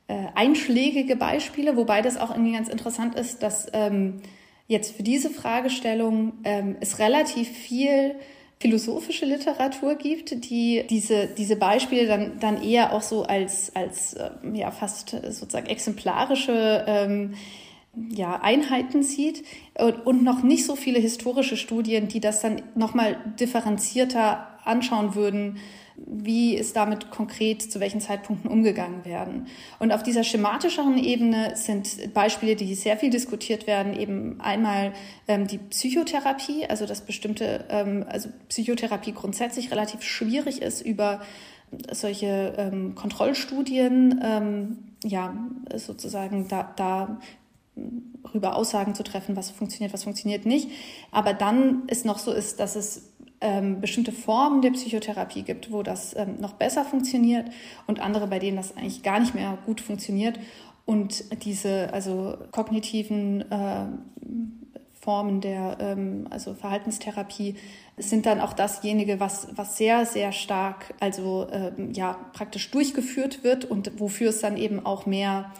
äh, 0.07 0.27
einschlägige 0.33 1.15
Beispiele, 1.15 1.75
wobei 1.75 2.01
das 2.01 2.17
auch 2.17 2.31
irgendwie 2.31 2.53
ganz 2.53 2.67
interessant 2.69 3.15
ist, 3.15 3.43
dass 3.43 3.67
ähm, 3.73 4.21
jetzt 4.67 4.95
für 4.95 5.03
diese 5.03 5.29
Fragestellung 5.29 6.33
ähm, 6.45 6.77
es 6.79 6.99
relativ 6.99 7.49
viel 7.49 8.15
philosophische 8.61 9.25
Literatur 9.25 9.95
gibt, 9.95 10.45
die 10.45 10.85
diese, 10.87 11.27
diese 11.27 11.55
Beispiele 11.55 12.05
dann, 12.05 12.39
dann 12.39 12.61
eher 12.61 12.93
auch 12.93 13.01
so 13.01 13.23
als, 13.23 13.75
als 13.75 14.13
äh, 14.13 14.29
ja, 14.53 14.69
fast 14.69 15.09
sozusagen 15.09 15.65
exemplarische 15.65 16.85
ähm, 16.87 17.33
ja, 18.09 18.39
Einheiten 18.39 19.01
sieht. 19.01 19.43
Und 20.05 20.23
noch 20.23 20.43
nicht 20.43 20.65
so 20.65 20.75
viele 20.75 20.99
historische 20.99 21.57
Studien, 21.57 22.07
die 22.07 22.19
das 22.19 22.41
dann 22.41 22.61
nochmal 22.75 23.17
differenzierter 23.39 24.47
anschauen 24.63 25.15
würden, 25.15 25.57
wie 25.97 26.55
ist 26.55 26.75
damit 26.75 27.11
konkret 27.11 27.61
zu 27.61 27.79
welchen 27.79 28.01
Zeitpunkten 28.01 28.49
umgegangen 28.49 29.05
werden. 29.05 29.47
Und 29.79 29.91
auf 29.91 30.03
dieser 30.03 30.23
schematischeren 30.23 30.97
Ebene 30.97 31.55
sind 31.55 32.13
Beispiele, 32.13 32.55
die 32.55 32.73
sehr 32.75 32.97
viel 32.97 33.09
diskutiert 33.09 33.67
werden, 33.67 33.97
eben 33.97 34.39
einmal 34.41 34.93
ähm, 35.27 35.47
die 35.47 35.57
Psychotherapie, 35.57 36.65
also 36.67 36.85
dass 36.85 37.01
bestimmte, 37.01 37.65
ähm, 37.69 38.05
also 38.07 38.29
Psychotherapie 38.49 39.13
grundsätzlich 39.13 39.71
relativ 39.71 40.01
schwierig 40.01 40.61
ist 40.61 40.81
über 40.81 41.21
solche 41.91 42.53
ähm, 42.57 42.95
Kontrollstudien, 42.95 44.19
ähm, 44.23 44.79
ja, 45.03 45.33
sozusagen 45.75 46.47
da, 46.47 46.73
da 46.75 47.19
darüber 48.23 48.55
Aussagen 48.55 48.95
zu 48.95 49.03
treffen, 49.03 49.35
was 49.35 49.49
funktioniert, 49.49 49.93
was 49.93 50.03
funktioniert 50.03 50.45
nicht. 50.45 50.69
Aber 51.11 51.33
dann 51.33 51.83
ist 51.87 52.05
noch 52.05 52.19
so 52.19 52.31
ist, 52.31 52.59
dass 52.59 52.75
es 52.75 53.10
ähm, 53.41 53.81
bestimmte 53.81 54.11
Formen 54.11 54.61
der 54.61 54.71
Psychotherapie 54.71 55.41
gibt, 55.41 55.71
wo 55.71 55.83
das 55.83 56.15
ähm, 56.15 56.39
noch 56.39 56.53
besser 56.53 56.85
funktioniert 56.85 57.49
und 57.87 57.99
andere, 57.99 58.27
bei 58.27 58.39
denen 58.39 58.57
das 58.57 58.77
eigentlich 58.77 59.03
gar 59.03 59.19
nicht 59.19 59.35
mehr 59.35 59.57
gut 59.65 59.81
funktioniert. 59.81 60.39
Und 60.85 61.43
diese 61.43 61.93
also 61.93 62.37
kognitiven 62.51 63.41
äh, 63.51 63.85
Formen 64.93 65.41
der 65.41 65.77
ähm, 65.79 66.27
also 66.29 66.53
Verhaltenstherapie 66.53 67.55
sind 67.97 68.25
dann 68.25 68.39
auch 68.39 68.53
dasjenige, 68.53 69.19
was, 69.19 69.47
was 69.55 69.77
sehr, 69.77 70.05
sehr 70.05 70.31
stark 70.31 70.93
also 70.99 71.47
ähm, 71.51 71.91
ja 71.93 72.17
praktisch 72.33 72.69
durchgeführt 72.71 73.43
wird 73.43 73.65
und 73.65 73.99
wofür 73.99 74.29
es 74.29 74.41
dann 74.41 74.57
eben 74.57 74.85
auch 74.85 75.05
mehr 75.05 75.51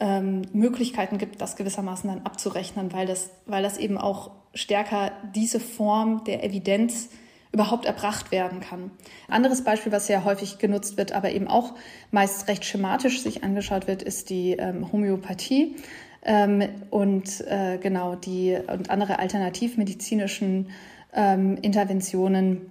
ähm, 0.00 0.42
Möglichkeiten 0.52 1.18
gibt, 1.18 1.40
das 1.40 1.56
gewissermaßen 1.56 2.08
dann 2.08 2.22
abzurechnen, 2.22 2.92
weil 2.92 3.06
das, 3.06 3.30
weil 3.46 3.62
das 3.62 3.78
eben 3.78 3.98
auch 3.98 4.30
stärker 4.54 5.12
diese 5.34 5.60
Form 5.60 6.22
der 6.24 6.44
Evidenz 6.44 7.10
überhaupt 7.54 7.86
erbracht 7.86 8.32
werden 8.32 8.60
kann. 8.60 8.90
Anderes 9.28 9.62
Beispiel, 9.62 9.92
was 9.92 10.08
sehr 10.08 10.24
häufig 10.24 10.58
genutzt 10.58 10.96
wird, 10.96 11.12
aber 11.12 11.30
eben 11.30 11.46
auch 11.46 11.74
meist 12.10 12.48
recht 12.48 12.64
schematisch 12.64 13.22
sich 13.22 13.44
angeschaut 13.44 13.86
wird, 13.86 14.02
ist 14.02 14.28
die 14.28 14.52
ähm, 14.52 14.92
Homöopathie 14.92 15.76
ähm, 16.24 16.64
und 16.90 17.40
äh, 17.42 17.78
genau 17.80 18.16
die 18.16 18.58
und 18.66 18.90
andere 18.90 19.20
alternativmedizinischen 19.20 20.70
ähm, 21.14 21.56
Interventionen 21.62 22.70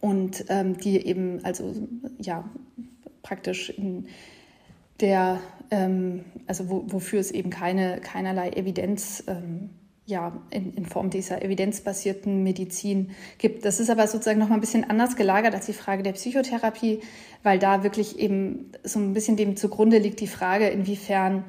und 0.00 0.46
ähm, 0.48 0.78
die 0.78 1.06
eben 1.06 1.44
also 1.44 1.74
ja 2.18 2.48
praktisch 3.22 3.68
in 3.68 4.06
der 5.00 5.38
ähm, 5.70 6.24
also 6.46 6.70
wo, 6.70 6.84
wofür 6.86 7.20
es 7.20 7.30
eben 7.30 7.50
keine 7.50 8.00
keinerlei 8.00 8.48
Evidenz 8.50 9.22
ähm, 9.26 9.68
ja, 10.08 10.32
in, 10.48 10.72
in 10.72 10.86
Form 10.86 11.10
dieser 11.10 11.42
evidenzbasierten 11.42 12.42
Medizin 12.42 13.10
gibt. 13.36 13.66
Das 13.66 13.78
ist 13.78 13.90
aber 13.90 14.06
sozusagen 14.06 14.38
noch 14.38 14.48
mal 14.48 14.54
ein 14.54 14.62
bisschen 14.62 14.88
anders 14.88 15.16
gelagert 15.16 15.54
als 15.54 15.66
die 15.66 15.74
Frage 15.74 16.02
der 16.02 16.12
Psychotherapie, 16.12 17.00
weil 17.42 17.58
da 17.58 17.82
wirklich 17.82 18.18
eben 18.18 18.72
so 18.84 18.98
ein 18.98 19.12
bisschen 19.12 19.36
dem 19.36 19.56
zugrunde 19.56 19.98
liegt 19.98 20.20
die 20.20 20.26
Frage, 20.26 20.68
inwiefern 20.68 21.44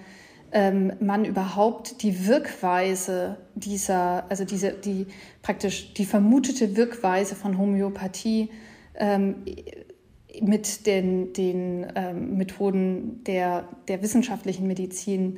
ähm, 0.51 0.91
man 0.99 1.23
überhaupt 1.23 2.03
die 2.03 2.27
Wirkweise 2.27 3.37
dieser, 3.55 4.29
also 4.29 4.43
diese, 4.43 4.73
die 4.73 5.07
praktisch 5.41 5.93
die 5.93 6.05
vermutete 6.05 6.75
Wirkweise 6.75 7.35
von 7.35 7.57
Homöopathie 7.57 8.49
ähm, 8.95 9.45
mit 10.41 10.85
den, 10.85 11.31
den 11.31 11.87
ähm, 11.95 12.35
Methoden 12.35 13.23
der, 13.23 13.69
der 13.87 14.01
wissenschaftlichen 14.01 14.67
Medizin 14.67 15.37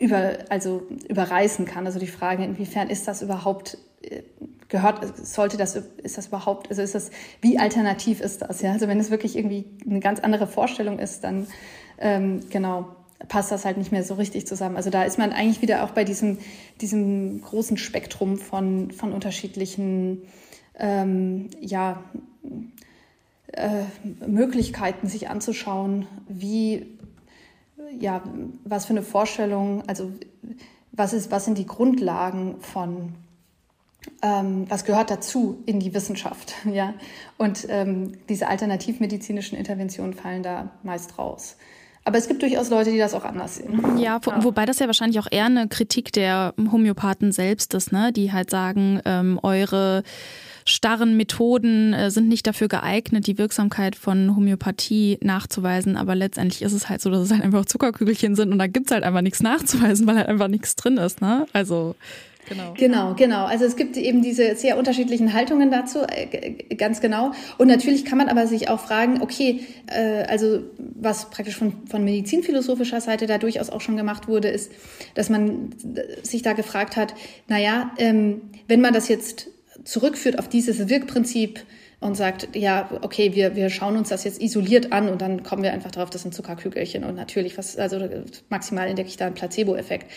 über, 0.00 0.38
also 0.48 0.82
überreißen 1.08 1.66
kann. 1.66 1.86
Also 1.86 2.00
die 2.00 2.08
Frage, 2.08 2.42
inwiefern 2.42 2.88
ist 2.88 3.06
das 3.06 3.22
überhaupt 3.22 3.78
äh, 4.02 4.22
gehört, 4.68 5.16
sollte 5.16 5.56
das, 5.56 5.76
ist 5.76 6.16
das 6.16 6.28
überhaupt, 6.28 6.70
also 6.70 6.80
ist 6.80 6.94
das, 6.94 7.10
wie 7.40 7.58
alternativ 7.58 8.20
ist 8.20 8.42
das? 8.42 8.62
Ja, 8.62 8.72
also 8.72 8.88
wenn 8.88 8.98
es 8.98 9.10
wirklich 9.10 9.36
irgendwie 9.36 9.66
eine 9.88 10.00
ganz 10.00 10.18
andere 10.20 10.46
Vorstellung 10.46 10.98
ist, 10.98 11.22
dann 11.22 11.46
ähm, 11.98 12.40
genau 12.48 12.96
passt 13.28 13.52
das 13.52 13.66
halt 13.66 13.76
nicht 13.76 13.92
mehr 13.92 14.02
so 14.02 14.14
richtig 14.14 14.46
zusammen. 14.46 14.76
Also 14.76 14.88
da 14.88 15.04
ist 15.04 15.18
man 15.18 15.32
eigentlich 15.32 15.60
wieder 15.60 15.84
auch 15.84 15.90
bei 15.90 16.04
diesem, 16.04 16.38
diesem 16.80 17.42
großen 17.42 17.76
Spektrum 17.76 18.38
von, 18.38 18.90
von 18.92 19.12
unterschiedlichen, 19.12 20.22
ähm, 20.78 21.50
ja, 21.60 22.02
äh, 23.52 23.82
Möglichkeiten, 24.26 25.08
sich 25.08 25.28
anzuschauen, 25.28 26.06
wie 26.28 26.86
ja, 27.98 28.22
was 28.64 28.86
für 28.86 28.90
eine 28.90 29.02
Vorstellung, 29.02 29.82
also 29.86 30.12
was, 30.92 31.12
ist, 31.12 31.30
was 31.30 31.44
sind 31.44 31.58
die 31.58 31.66
Grundlagen 31.66 32.60
von, 32.60 33.14
ähm, 34.22 34.66
was 34.68 34.84
gehört 34.84 35.10
dazu 35.10 35.62
in 35.66 35.80
die 35.80 35.94
Wissenschaft, 35.94 36.54
ja? 36.64 36.94
Und 37.38 37.66
ähm, 37.68 38.12
diese 38.28 38.48
alternativmedizinischen 38.48 39.56
Interventionen 39.56 40.14
fallen 40.14 40.42
da 40.42 40.70
meist 40.82 41.18
raus. 41.18 41.56
Aber 42.04 42.16
es 42.16 42.28
gibt 42.28 42.42
durchaus 42.42 42.70
Leute, 42.70 42.90
die 42.90 42.98
das 42.98 43.12
auch 43.12 43.24
anders 43.24 43.56
sehen. 43.56 43.98
Ja, 43.98 44.20
wo, 44.24 44.32
wobei 44.44 44.64
das 44.64 44.78
ja 44.78 44.86
wahrscheinlich 44.86 45.20
auch 45.20 45.28
eher 45.30 45.44
eine 45.44 45.68
Kritik 45.68 46.12
der 46.12 46.54
Homöopathen 46.56 47.30
selbst 47.30 47.74
ist, 47.74 47.92
ne? 47.92 48.10
die 48.12 48.32
halt 48.32 48.48
sagen, 48.48 49.00
ähm, 49.04 49.38
eure 49.42 50.02
starren 50.64 51.16
Methoden 51.16 51.92
äh, 51.92 52.10
sind 52.10 52.28
nicht 52.28 52.46
dafür 52.46 52.68
geeignet, 52.68 53.26
die 53.26 53.38
Wirksamkeit 53.38 53.96
von 53.96 54.36
Homöopathie 54.36 55.18
nachzuweisen. 55.22 55.96
Aber 55.96 56.14
letztendlich 56.14 56.62
ist 56.62 56.72
es 56.72 56.88
halt 56.88 57.00
so, 57.00 57.10
dass 57.10 57.20
es 57.20 57.32
halt 57.32 57.42
einfach 57.42 57.64
Zuckerkügelchen 57.64 58.34
sind 58.34 58.52
und 58.52 58.58
da 58.58 58.66
gibt's 58.66 58.92
halt 58.92 59.04
einfach 59.04 59.22
nichts 59.22 59.42
nachzuweisen, 59.42 60.06
weil 60.06 60.16
halt 60.16 60.28
einfach 60.28 60.48
nichts 60.48 60.76
drin 60.76 60.96
ist. 60.96 61.20
Ne? 61.20 61.46
Also 61.52 61.94
Genau. 62.48 62.74
Genau, 62.76 63.14
genau. 63.14 63.44
Also 63.44 63.64
es 63.64 63.76
gibt 63.76 63.96
eben 63.96 64.22
diese 64.22 64.56
sehr 64.56 64.76
unterschiedlichen 64.76 65.34
Haltungen 65.34 65.70
dazu, 65.70 66.00
äh, 66.00 66.74
ganz 66.74 67.00
genau. 67.00 67.30
Und 67.58 67.68
natürlich 67.68 68.04
kann 68.04 68.18
man 68.18 68.28
aber 68.28 68.48
sich 68.48 68.68
auch 68.68 68.80
fragen, 68.80 69.22
okay, 69.22 69.60
äh, 69.86 70.24
also 70.24 70.60
was 70.78 71.30
praktisch 71.30 71.56
von, 71.56 71.86
von 71.86 72.02
medizinphilosophischer 72.02 73.00
Seite 73.00 73.26
da 73.26 73.38
durchaus 73.38 73.70
auch 73.70 73.80
schon 73.80 73.96
gemacht 73.96 74.26
wurde, 74.26 74.48
ist, 74.48 74.72
dass 75.14 75.28
man 75.28 75.70
sich 76.22 76.42
da 76.42 76.54
gefragt 76.54 76.96
hat, 76.96 77.14
naja, 77.46 77.92
ähm, 77.98 78.40
wenn 78.66 78.80
man 78.80 78.94
das 78.94 79.08
jetzt 79.08 79.48
zurückführt 79.90 80.38
auf 80.38 80.48
dieses 80.48 80.88
Wirkprinzip, 80.88 81.60
und 82.00 82.16
sagt, 82.16 82.56
ja, 82.56 82.88
okay, 83.02 83.34
wir, 83.34 83.56
wir 83.56 83.68
schauen 83.68 83.96
uns 83.96 84.08
das 84.08 84.24
jetzt 84.24 84.40
isoliert 84.40 84.90
an 84.90 85.08
und 85.10 85.20
dann 85.20 85.42
kommen 85.42 85.62
wir 85.62 85.72
einfach 85.72 85.90
drauf, 85.90 86.08
das 86.08 86.22
sind 86.22 86.34
Zuckerkügelchen 86.34 87.04
und 87.04 87.14
natürlich, 87.14 87.58
was, 87.58 87.76
also 87.76 88.00
maximal 88.48 88.88
entdecke 88.88 89.10
ich 89.10 89.18
da 89.18 89.26
einen 89.26 89.34
Placebo-Effekt. 89.34 90.10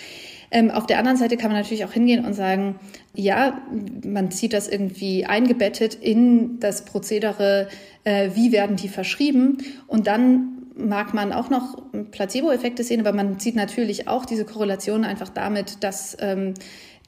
Ähm, 0.49 0.71
auf 0.71 0.85
der 0.85 0.97
anderen 0.97 1.17
Seite 1.17 1.35
kann 1.35 1.51
man 1.51 1.59
natürlich 1.59 1.83
auch 1.83 1.91
hingehen 1.91 2.23
und 2.23 2.33
sagen, 2.33 2.79
ja, 3.13 3.61
man 4.05 4.31
sieht 4.31 4.53
das 4.53 4.69
irgendwie 4.69 5.25
eingebettet 5.25 5.95
in 5.95 6.59
das 6.59 6.85
Prozedere, 6.85 7.67
äh, 8.05 8.29
wie 8.33 8.53
werden 8.53 8.77
die 8.77 8.87
verschrieben 8.87 9.57
und 9.87 10.07
dann 10.07 10.52
mag 10.75 11.13
man 11.13 11.33
auch 11.33 11.49
noch 11.49 11.77
Placebo-Effekte 12.11 12.83
sehen, 12.83 12.99
aber 12.99 13.13
man 13.13 13.39
sieht 13.39 13.55
natürlich 13.55 14.07
auch 14.07 14.25
diese 14.25 14.45
Korrelation 14.45 15.03
einfach 15.03 15.29
damit, 15.29 15.83
dass 15.83 16.17
ähm, 16.19 16.53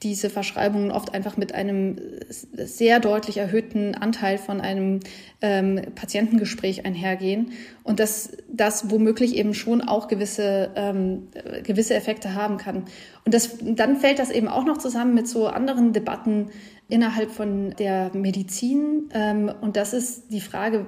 diese 0.02 0.28
Verschreibungen 0.28 0.90
oft 0.90 1.14
einfach 1.14 1.38
mit 1.38 1.54
einem 1.54 1.96
sehr 2.28 3.00
deutlich 3.00 3.38
erhöhten 3.38 3.94
Anteil 3.94 4.36
von 4.36 4.60
einem 4.60 5.00
ähm, 5.40 5.80
Patientengespräch 5.94 6.84
einhergehen 6.84 7.52
und 7.82 7.98
dass 7.98 8.36
das 8.48 8.90
womöglich 8.90 9.36
eben 9.36 9.54
schon 9.54 9.80
auch 9.80 10.08
gewisse, 10.08 10.70
ähm, 10.76 11.28
gewisse 11.62 11.94
Effekte 11.94 12.34
haben 12.34 12.58
kann. 12.58 12.84
Und 13.24 13.32
das, 13.32 13.56
dann 13.62 13.96
fällt 13.96 14.18
das 14.18 14.30
eben 14.30 14.48
auch 14.48 14.66
noch 14.66 14.76
zusammen 14.76 15.14
mit 15.14 15.28
so 15.28 15.46
anderen 15.46 15.94
Debatten 15.94 16.50
innerhalb 16.88 17.30
von 17.30 17.70
der 17.78 18.10
Medizin. 18.14 19.08
Ähm, 19.12 19.52
und 19.60 19.76
das 19.76 19.92
ist 19.92 20.30
die 20.30 20.40
Frage, 20.40 20.86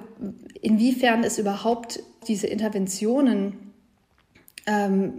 inwiefern 0.61 1.23
es 1.23 1.37
überhaupt 1.39 2.01
diese 2.27 2.47
Interventionen 2.47 3.69
ähm, 4.65 5.13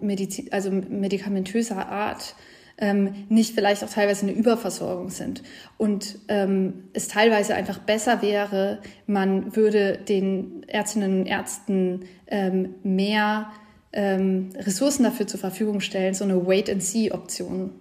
also 0.50 0.70
medikamentöser 0.70 1.88
Art 1.88 2.34
ähm, 2.78 3.26
nicht 3.28 3.54
vielleicht 3.54 3.84
auch 3.84 3.90
teilweise 3.90 4.26
eine 4.26 4.34
Überversorgung 4.34 5.10
sind 5.10 5.42
und 5.76 6.18
ähm, 6.28 6.84
es 6.94 7.08
teilweise 7.08 7.54
einfach 7.54 7.78
besser 7.78 8.22
wäre, 8.22 8.80
man 9.06 9.54
würde 9.54 9.98
den 9.98 10.62
Ärztinnen 10.66 11.20
und 11.20 11.26
Ärzten 11.26 12.06
ähm, 12.26 12.76
mehr 12.82 13.50
ähm, 13.92 14.50
Ressourcen 14.56 15.02
dafür 15.02 15.26
zur 15.26 15.40
Verfügung 15.40 15.80
stellen, 15.80 16.14
so 16.14 16.24
eine 16.24 16.46
Wait-and-See-Option 16.46 17.72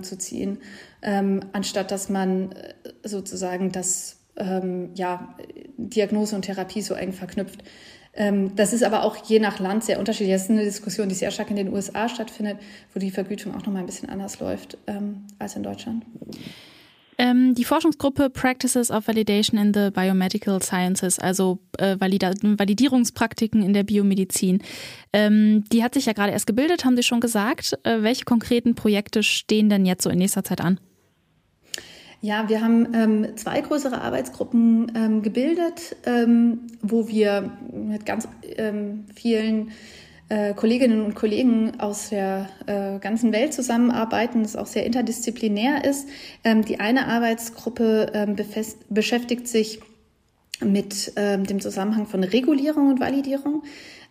zu 0.00 0.16
ziehen, 0.16 0.58
ähm, 1.06 1.40
anstatt 1.52 1.90
dass 1.90 2.10
man 2.10 2.52
äh, 2.52 2.74
sozusagen 3.04 3.72
das 3.72 4.18
ähm, 4.36 4.90
ja, 4.94 5.34
Diagnose 5.78 6.36
und 6.36 6.42
Therapie 6.42 6.82
so 6.82 6.92
eng 6.92 7.14
verknüpft. 7.14 7.62
Ähm, 8.12 8.54
das 8.56 8.72
ist 8.72 8.82
aber 8.82 9.04
auch 9.04 9.16
je 9.24 9.38
nach 9.38 9.58
Land 9.60 9.84
sehr 9.84 9.98
unterschiedlich. 9.98 10.34
Das 10.34 10.42
ist 10.42 10.50
eine 10.50 10.64
Diskussion, 10.64 11.08
die 11.08 11.14
sehr 11.14 11.30
stark 11.30 11.50
in 11.50 11.56
den 11.56 11.72
USA 11.72 12.08
stattfindet, 12.08 12.58
wo 12.92 13.00
die 13.00 13.10
Vergütung 13.10 13.54
auch 13.54 13.64
noch 13.64 13.72
mal 13.72 13.80
ein 13.80 13.86
bisschen 13.86 14.08
anders 14.08 14.40
läuft 14.40 14.76
ähm, 14.86 15.24
als 15.38 15.56
in 15.56 15.62
Deutschland. 15.62 16.04
Ähm, 17.18 17.54
die 17.54 17.64
Forschungsgruppe 17.64 18.28
Practices 18.28 18.90
of 18.90 19.08
Validation 19.08 19.58
in 19.58 19.72
the 19.72 19.90
Biomedical 19.90 20.62
Sciences, 20.62 21.18
also 21.18 21.60
äh, 21.78 21.96
Valida 21.98 22.32
Validierungspraktiken 22.42 23.62
in 23.62 23.72
der 23.72 23.84
Biomedizin, 23.84 24.62
ähm, 25.14 25.64
die 25.72 25.82
hat 25.82 25.94
sich 25.94 26.06
ja 26.06 26.12
gerade 26.12 26.32
erst 26.32 26.46
gebildet, 26.46 26.84
haben 26.84 26.96
Sie 26.96 27.02
schon 27.02 27.20
gesagt. 27.20 27.78
Äh, 27.84 28.02
welche 28.02 28.24
konkreten 28.24 28.74
Projekte 28.74 29.22
stehen 29.22 29.70
denn 29.70 29.86
jetzt 29.86 30.02
so 30.02 30.10
in 30.10 30.18
nächster 30.18 30.44
Zeit 30.44 30.60
an? 30.60 30.78
Ja, 32.22 32.48
wir 32.48 32.62
haben 32.62 32.94
ähm, 32.94 33.36
zwei 33.36 33.60
größere 33.60 34.00
Arbeitsgruppen 34.00 34.90
ähm, 34.96 35.22
gebildet, 35.22 35.96
ähm, 36.06 36.60
wo 36.82 37.08
wir 37.08 37.52
mit 37.72 38.06
ganz 38.06 38.26
ähm, 38.56 39.04
vielen 39.14 39.70
äh, 40.28 40.54
Kolleginnen 40.54 41.02
und 41.02 41.14
Kollegen 41.14 41.78
aus 41.78 42.08
der 42.08 42.48
äh, 42.66 42.98
ganzen 42.98 43.32
Welt 43.32 43.52
zusammenarbeiten, 43.52 44.42
das 44.42 44.56
auch 44.56 44.66
sehr 44.66 44.86
interdisziplinär 44.86 45.84
ist. 45.84 46.08
Ähm, 46.42 46.64
die 46.64 46.80
eine 46.80 47.06
Arbeitsgruppe 47.06 48.10
ähm, 48.14 48.36
beschäftigt 48.88 49.46
sich 49.46 49.80
mit 50.64 51.12
dem 51.18 51.60
Zusammenhang 51.60 52.06
von 52.06 52.24
Regulierung 52.24 52.88
und 52.88 52.98
Validierung. 52.98 53.62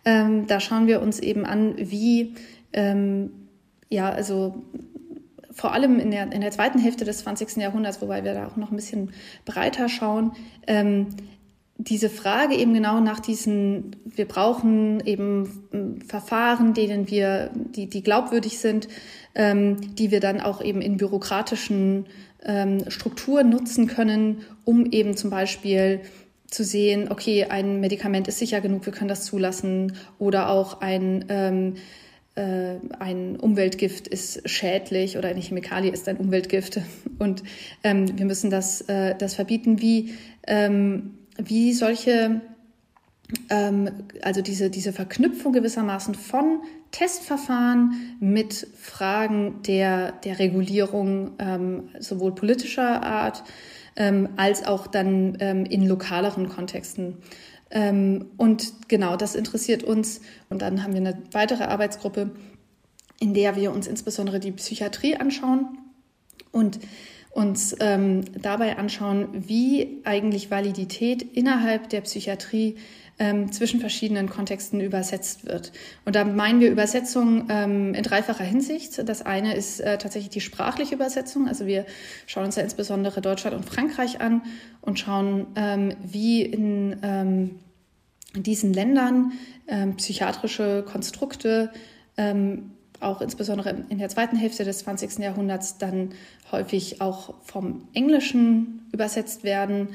da 0.04 0.60
schauen 0.60 0.86
wir 0.86 1.02
uns 1.02 1.18
eben 1.18 1.44
an, 1.44 1.74
wie 1.76 2.34
ja, 3.90 4.10
also 4.10 4.62
vor 5.56 5.72
allem 5.72 5.98
in 5.98 6.10
der, 6.10 6.30
in 6.32 6.42
der 6.42 6.50
zweiten 6.50 6.78
Hälfte 6.78 7.04
des 7.04 7.18
20. 7.18 7.56
Jahrhunderts, 7.56 8.02
wobei 8.02 8.22
wir 8.22 8.34
da 8.34 8.46
auch 8.46 8.56
noch 8.56 8.70
ein 8.70 8.76
bisschen 8.76 9.12
breiter 9.46 9.88
schauen, 9.88 10.32
ähm, 10.66 11.08
diese 11.78 12.08
Frage 12.08 12.54
eben 12.54 12.72
genau 12.74 13.00
nach 13.00 13.20
diesen, 13.20 13.96
wir 14.04 14.26
brauchen 14.26 15.00
eben 15.00 15.68
ähm, 15.72 16.00
Verfahren, 16.02 16.74
denen 16.74 17.10
wir, 17.10 17.50
die, 17.54 17.88
die 17.88 18.02
glaubwürdig 18.02 18.58
sind, 18.58 18.88
ähm, 19.34 19.94
die 19.94 20.10
wir 20.10 20.20
dann 20.20 20.40
auch 20.40 20.62
eben 20.62 20.80
in 20.80 20.96
bürokratischen 20.96 22.06
ähm, 22.44 22.84
Strukturen 22.88 23.50
nutzen 23.50 23.86
können, 23.86 24.42
um 24.64 24.86
eben 24.86 25.16
zum 25.16 25.30
Beispiel 25.30 26.00
zu 26.46 26.64
sehen, 26.64 27.10
okay, 27.10 27.44
ein 27.44 27.80
Medikament 27.80 28.28
ist 28.28 28.38
sicher 28.38 28.60
genug, 28.60 28.86
wir 28.86 28.92
können 28.92 29.08
das 29.08 29.24
zulassen, 29.24 29.96
oder 30.18 30.48
auch 30.48 30.80
ein 30.80 31.24
ähm, 31.28 31.74
äh, 31.74 31.78
ein 32.36 33.36
Umweltgift 33.36 34.08
ist 34.08 34.48
schädlich 34.48 35.16
oder 35.16 35.28
eine 35.28 35.40
Chemikalie 35.40 35.90
ist 35.90 36.08
ein 36.08 36.18
Umweltgift. 36.18 36.80
Und 37.18 37.42
ähm, 37.82 38.18
wir 38.18 38.26
müssen 38.26 38.50
das, 38.50 38.82
äh, 38.82 39.14
das 39.16 39.34
verbieten, 39.34 39.80
wie, 39.80 40.14
ähm, 40.46 41.18
wie 41.38 41.72
solche, 41.72 42.42
ähm, 43.48 43.90
also 44.22 44.42
diese, 44.42 44.68
diese 44.68 44.92
Verknüpfung 44.92 45.52
gewissermaßen 45.52 46.14
von 46.14 46.60
Testverfahren 46.90 48.16
mit 48.20 48.66
Fragen 48.76 49.62
der, 49.66 50.12
der 50.12 50.38
Regulierung 50.38 51.32
ähm, 51.38 51.88
sowohl 51.98 52.34
politischer 52.34 53.02
Art 53.02 53.44
ähm, 53.96 54.28
als 54.36 54.66
auch 54.66 54.86
dann 54.86 55.36
ähm, 55.40 55.64
in 55.64 55.86
lokaleren 55.86 56.48
Kontexten 56.48 57.16
und 58.36 58.88
genau, 58.88 59.16
das 59.16 59.34
interessiert 59.34 59.82
uns. 59.82 60.20
Und 60.48 60.62
dann 60.62 60.82
haben 60.82 60.92
wir 60.92 61.00
eine 61.00 61.22
weitere 61.32 61.64
Arbeitsgruppe, 61.64 62.30
in 63.18 63.34
der 63.34 63.56
wir 63.56 63.72
uns 63.72 63.86
insbesondere 63.86 64.40
die 64.40 64.52
Psychiatrie 64.52 65.16
anschauen 65.16 65.78
und 66.52 66.78
uns 67.30 67.76
ähm, 67.80 68.24
dabei 68.40 68.78
anschauen, 68.78 69.28
wie 69.32 70.00
eigentlich 70.04 70.50
Validität 70.50 71.22
innerhalb 71.22 71.90
der 71.90 72.00
Psychiatrie 72.02 72.76
ähm, 73.18 73.50
zwischen 73.50 73.80
verschiedenen 73.80 74.28
Kontexten 74.28 74.80
übersetzt 74.80 75.46
wird. 75.46 75.72
Und 76.04 76.16
da 76.16 76.24
meinen 76.24 76.60
wir 76.60 76.70
Übersetzung 76.70 77.46
ähm, 77.48 77.94
in 77.94 78.02
dreifacher 78.02 78.44
Hinsicht. 78.44 79.08
Das 79.08 79.22
eine 79.22 79.54
ist 79.54 79.80
äh, 79.80 79.98
tatsächlich 79.98 80.30
die 80.30 80.40
sprachliche 80.40 80.94
Übersetzung. 80.94 81.48
Also 81.48 81.66
wir 81.66 81.86
schauen 82.26 82.44
uns 82.44 82.56
ja 82.56 82.62
insbesondere 82.62 83.20
Deutschland 83.20 83.56
und 83.56 83.64
Frankreich 83.64 84.20
an 84.20 84.42
und 84.82 84.98
schauen, 84.98 85.46
ähm, 85.56 85.94
wie 86.02 86.42
in 86.42 86.96
ähm, 87.02 87.58
diesen 88.34 88.74
Ländern 88.74 89.32
ähm, 89.66 89.96
psychiatrische 89.96 90.84
Konstrukte 90.86 91.70
ähm, 92.18 92.72
auch 93.00 93.20
insbesondere 93.20 93.84
in 93.88 93.98
der 93.98 94.08
zweiten 94.08 94.36
Hälfte 94.36 94.64
des 94.64 94.78
20. 94.78 95.18
Jahrhunderts 95.18 95.78
dann 95.78 96.10
häufig 96.50 97.00
auch 97.00 97.34
vom 97.42 97.88
Englischen 97.92 98.88
übersetzt 98.92 99.44
werden 99.44 99.88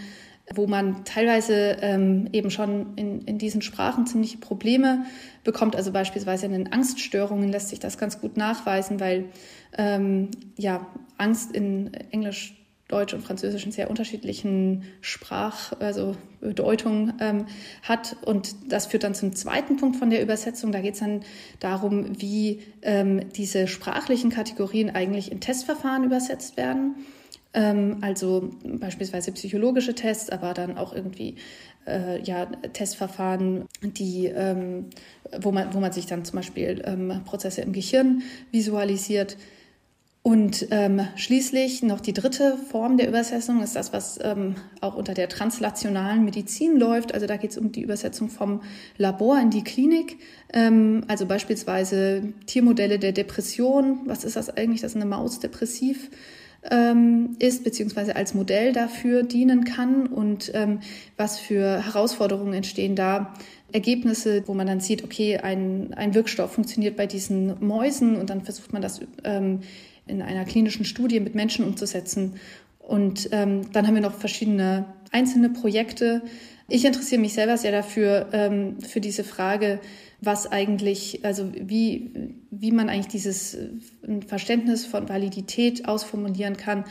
wo 0.55 0.67
man 0.67 1.03
teilweise 1.05 1.77
ähm, 1.81 2.27
eben 2.31 2.51
schon 2.51 2.95
in, 2.95 3.21
in 3.21 3.37
diesen 3.37 3.61
Sprachen 3.61 4.05
ziemliche 4.05 4.37
Probleme 4.37 5.05
bekommt. 5.43 5.75
Also 5.75 5.91
beispielsweise 5.91 6.45
in 6.45 6.51
den 6.51 6.71
Angststörungen 6.71 7.49
lässt 7.49 7.69
sich 7.69 7.79
das 7.79 7.97
ganz 7.97 8.19
gut 8.19 8.37
nachweisen, 8.37 8.99
weil 8.99 9.25
ähm, 9.77 10.29
ja 10.57 10.85
Angst 11.17 11.51
in 11.51 11.93
Englisch, 12.11 12.55
Deutsch 12.87 13.13
und 13.13 13.23
Französisch 13.23 13.65
in 13.65 13.71
sehr 13.71 13.89
unterschiedlichen 13.89 14.83
Sprach, 14.99 15.71
also 15.79 16.17
Bedeutung 16.41 17.13
ähm, 17.21 17.45
hat. 17.83 18.17
Und 18.25 18.53
das 18.69 18.87
führt 18.87 19.03
dann 19.03 19.15
zum 19.15 19.33
zweiten 19.33 19.77
Punkt 19.77 19.95
von 19.95 20.09
der 20.09 20.21
Übersetzung. 20.21 20.73
Da 20.73 20.81
geht 20.81 20.95
es 20.95 20.99
dann 20.99 21.21
darum, 21.59 22.19
wie 22.21 22.61
ähm, 22.81 23.29
diese 23.29 23.67
sprachlichen 23.67 24.29
Kategorien 24.29 24.89
eigentlich 24.89 25.31
in 25.31 25.39
Testverfahren 25.39 26.03
übersetzt 26.03 26.57
werden. 26.57 26.95
Ähm, 27.53 27.97
also 28.01 28.51
beispielsweise 28.63 29.31
psychologische 29.33 29.93
Tests, 29.93 30.29
aber 30.29 30.53
dann 30.53 30.77
auch 30.77 30.93
irgendwie 30.93 31.35
äh, 31.85 32.21
ja, 32.23 32.45
Testverfahren, 32.45 33.65
die, 33.81 34.27
ähm, 34.27 34.85
wo, 35.39 35.51
man, 35.51 35.73
wo 35.73 35.79
man 35.79 35.91
sich 35.91 36.05
dann 36.05 36.23
zum 36.25 36.37
Beispiel 36.37 36.81
ähm, 36.85 37.21
Prozesse 37.25 37.61
im 37.61 37.73
Gehirn 37.73 38.21
visualisiert. 38.51 39.37
Und 40.23 40.67
ähm, 40.69 41.01
schließlich 41.15 41.81
noch 41.81 41.99
die 41.99 42.13
dritte 42.13 42.55
Form 42.55 42.97
der 42.97 43.07
Übersetzung 43.07 43.63
ist 43.63 43.75
das, 43.75 43.91
was 43.91 44.19
ähm, 44.21 44.53
auch 44.79 44.95
unter 44.95 45.15
der 45.15 45.27
translationalen 45.29 46.23
Medizin 46.23 46.77
läuft. 46.77 47.15
Also 47.15 47.25
da 47.25 47.37
geht 47.37 47.49
es 47.49 47.57
um 47.57 47.71
die 47.71 47.81
Übersetzung 47.81 48.29
vom 48.29 48.61
Labor 48.97 49.39
in 49.39 49.49
die 49.49 49.63
Klinik. 49.63 50.19
Ähm, 50.53 51.05
also 51.07 51.25
beispielsweise 51.25 52.33
Tiermodelle 52.45 52.99
der 52.99 53.13
Depression. 53.13 54.01
Was 54.05 54.23
ist 54.23 54.35
das 54.35 54.55
eigentlich, 54.55 54.81
dass 54.81 54.95
eine 54.95 55.05
Maus 55.07 55.39
depressiv 55.39 56.11
ähm, 56.69 57.35
ist, 57.39 57.63
beziehungsweise 57.63 58.15
als 58.15 58.33
Modell 58.33 58.73
dafür 58.73 59.23
dienen 59.23 59.63
kann 59.63 60.05
und 60.05 60.51
ähm, 60.53 60.79
was 61.17 61.39
für 61.39 61.83
Herausforderungen 61.83 62.53
entstehen 62.53 62.95
da. 62.95 63.33
Ergebnisse, 63.71 64.43
wo 64.47 64.53
man 64.53 64.67
dann 64.67 64.81
sieht, 64.81 65.03
okay, 65.03 65.37
ein, 65.37 65.93
ein 65.93 66.13
Wirkstoff 66.13 66.51
funktioniert 66.51 66.97
bei 66.97 67.07
diesen 67.07 67.55
Mäusen 67.65 68.17
und 68.17 68.29
dann 68.29 68.41
versucht 68.41 68.73
man 68.73 68.81
das 68.81 68.99
ähm, 69.23 69.61
in 70.07 70.21
einer 70.21 70.45
klinischen 70.45 70.85
Studie 70.85 71.19
mit 71.19 71.35
Menschen 71.35 71.65
umzusetzen. 71.65 72.33
Und 72.79 73.29
ähm, 73.31 73.71
dann 73.71 73.87
haben 73.87 73.95
wir 73.95 74.01
noch 74.01 74.15
verschiedene 74.15 74.85
einzelne 75.11 75.49
Projekte. 75.49 76.21
Ich 76.67 76.83
interessiere 76.85 77.21
mich 77.21 77.33
selber 77.33 77.57
sehr 77.57 77.71
dafür, 77.71 78.27
ähm, 78.33 78.81
für 78.81 78.99
diese 78.99 79.23
Frage, 79.23 79.79
was 80.21 80.49
eigentlich, 80.51 81.25
also 81.25 81.51
wie, 81.53 82.35
wie 82.51 82.71
man 82.71 82.89
eigentlich 82.89 83.07
dieses 83.07 83.55
äh, 83.55 83.69
Verständnis 84.27 84.85
von 84.85 85.09
Validität 85.09 85.87
ausformulieren 85.87 86.57
kann, 86.57 86.85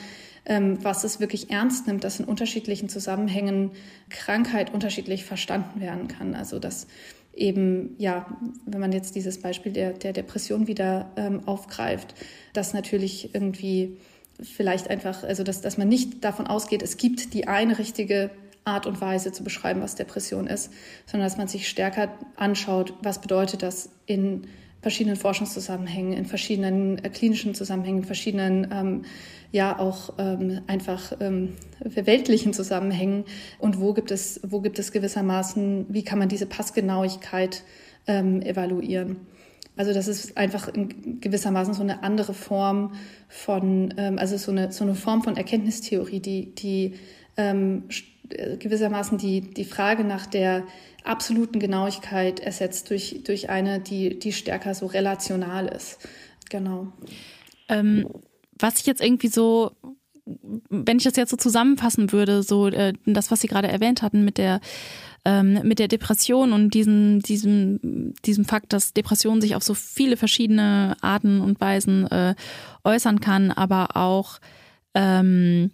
ähm, 0.44 0.78
was 0.82 1.04
es 1.04 1.20
wirklich 1.20 1.50
ernst 1.50 1.86
nimmt, 1.86 2.02
dass 2.02 2.18
in 2.18 2.26
unterschiedlichen 2.26 2.88
Zusammenhängen 2.88 3.70
Krankheit 4.08 4.74
unterschiedlich 4.74 5.24
verstanden 5.24 5.80
werden 5.80 6.08
kann. 6.08 6.34
Also 6.34 6.58
dass 6.58 6.88
eben, 7.32 7.94
ja, 7.98 8.26
wenn 8.66 8.80
man 8.80 8.90
jetzt 8.92 9.14
dieses 9.14 9.40
Beispiel 9.40 9.72
der, 9.72 9.92
der 9.92 10.12
Depression 10.12 10.66
wieder 10.66 11.12
ähm, 11.16 11.46
aufgreift, 11.46 12.14
dass 12.52 12.74
natürlich 12.74 13.32
irgendwie 13.32 13.96
vielleicht 14.42 14.90
einfach, 14.90 15.22
also 15.22 15.44
dass, 15.44 15.60
dass 15.60 15.78
man 15.78 15.88
nicht 15.88 16.24
davon 16.24 16.48
ausgeht, 16.48 16.82
es 16.82 16.96
gibt 16.96 17.32
die 17.34 17.46
eine 17.46 17.78
richtige 17.78 18.30
Art 18.70 18.87
und 18.87 19.00
Weise 19.00 19.33
zu 19.33 19.44
beschreiben, 19.44 19.83
was 19.83 19.94
Depression 19.94 20.46
ist, 20.46 20.70
sondern 21.06 21.28
dass 21.28 21.38
man 21.38 21.48
sich 21.48 21.68
stärker 21.68 22.09
anschaut, 22.37 22.94
was 23.02 23.20
bedeutet 23.20 23.62
das 23.62 23.90
in 24.06 24.46
verschiedenen 24.83 25.16
Forschungszusammenhängen, 25.16 26.12
in 26.12 26.24
verschiedenen 26.24 27.04
äh, 27.04 27.11
klinischen 27.11 27.54
Zusammenhängen, 27.54 27.98
in 27.98 28.04
verschiedenen 28.04 28.68
ähm, 28.72 29.04
ja 29.52 29.78
auch 29.78 30.14
ähm, 30.18 30.62
einfach 30.68 31.12
ähm, 31.20 31.54
weltlichen 31.80 32.52
Zusammenhängen 32.52 33.24
und 33.59 33.80
wo 33.80 33.92
gibt 33.92 34.11
es, 34.11 34.40
wo 34.42 34.61
gibt 34.61 34.78
es 34.78 34.92
gewissermaßen, 34.92 35.87
wie 35.88 36.04
kann 36.04 36.18
man 36.18 36.28
diese 36.28 36.46
Passgenauigkeit 36.46 37.64
ähm, 38.06 38.40
evaluieren. 38.42 39.16
Also 39.76 39.94
das 39.94 40.09
ist 40.09 40.37
einfach 40.37 40.68
in 40.68 41.20
gewissermaßen 41.20 41.74
so 41.74 41.83
eine 41.83 42.02
andere 42.02 42.35
Form 42.35 42.94
von, 43.28 43.94
ähm, 43.96 44.18
also 44.18 44.37
so 44.37 44.50
eine, 44.50 44.72
so 44.72 44.85
eine 44.85 44.94
Form 44.94 45.22
von 45.22 45.37
Erkenntnistheorie, 45.37 46.20
die, 46.20 46.54
die 46.54 46.94
ähm, 47.37 47.85
gewissermaßen 48.58 49.18
die, 49.18 49.40
die 49.40 49.64
Frage 49.64 50.04
nach 50.04 50.26
der 50.26 50.64
absoluten 51.04 51.60
Genauigkeit 51.60 52.40
ersetzt 52.40 52.90
durch, 52.90 53.20
durch 53.24 53.50
eine, 53.50 53.80
die, 53.80 54.18
die 54.18 54.32
stärker 54.32 54.74
so 54.74 54.86
relational 54.86 55.66
ist. 55.68 55.98
Genau. 56.50 56.88
Ähm, 57.68 58.08
was 58.58 58.80
ich 58.80 58.86
jetzt 58.86 59.02
irgendwie 59.02 59.28
so, 59.28 59.72
wenn 60.24 60.98
ich 60.98 61.04
das 61.04 61.16
jetzt 61.16 61.30
so 61.30 61.36
zusammenfassen 61.36 62.12
würde, 62.12 62.42
so 62.42 62.68
äh, 62.68 62.92
das, 63.06 63.30
was 63.30 63.40
Sie 63.40 63.48
gerade 63.48 63.68
erwähnt 63.68 64.02
hatten 64.02 64.24
mit 64.24 64.38
der 64.38 64.60
ähm, 65.24 65.60
mit 65.64 65.78
der 65.78 65.88
Depression 65.88 66.52
und 66.52 66.72
diesen, 66.72 67.20
diesem, 67.20 68.14
diesem 68.24 68.44
Fakt, 68.44 68.72
dass 68.72 68.94
Depression 68.94 69.40
sich 69.40 69.54
auf 69.54 69.62
so 69.62 69.74
viele 69.74 70.16
verschiedene 70.16 70.96
Arten 71.02 71.40
und 71.40 71.60
Weisen 71.60 72.06
äh, 72.10 72.34
äußern 72.84 73.20
kann, 73.20 73.50
aber 73.50 73.96
auch 73.96 74.38
ähm, 74.94 75.72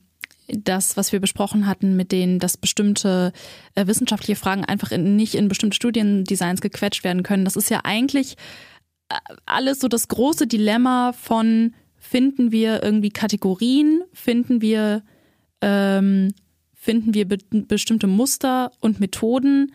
das, 0.49 0.97
was 0.97 1.13
wir 1.13 1.21
besprochen 1.21 1.67
hatten, 1.67 1.97
mit 1.97 2.13
denen, 2.13 2.39
dass 2.39 2.57
bestimmte 2.57 3.33
äh, 3.75 3.87
wissenschaftliche 3.87 4.39
Fragen 4.39 4.65
einfach 4.65 4.93
in, 4.93 5.17
nicht 5.17 5.35
in 5.35 5.49
bestimmte 5.49 5.77
Studiendesigns 5.77 6.61
gequetscht 6.61 7.05
werden 7.05 7.23
können. 7.23 7.45
Das 7.45 7.57
ist 7.57 7.71
ja 7.71 7.81
eigentlich 7.85 8.37
äh, 9.09 9.17
alles 9.45 9.81
so 9.81 9.89
das 9.89 10.09
große 10.09 10.47
Dilemma 10.47 11.13
von 11.13 11.75
finden 11.99 12.53
wir 12.53 12.83
irgendwie 12.83 13.11
Kategorien, 13.11 14.03
finden 14.13 14.63
wir, 14.63 15.03
ähm, 15.61 16.33
finden 16.75 17.15
wir 17.15 17.27
be 17.27 17.39
bestimmte 17.51 18.07
Muster 18.07 18.71
und 18.81 19.01
Methoden 19.01 19.73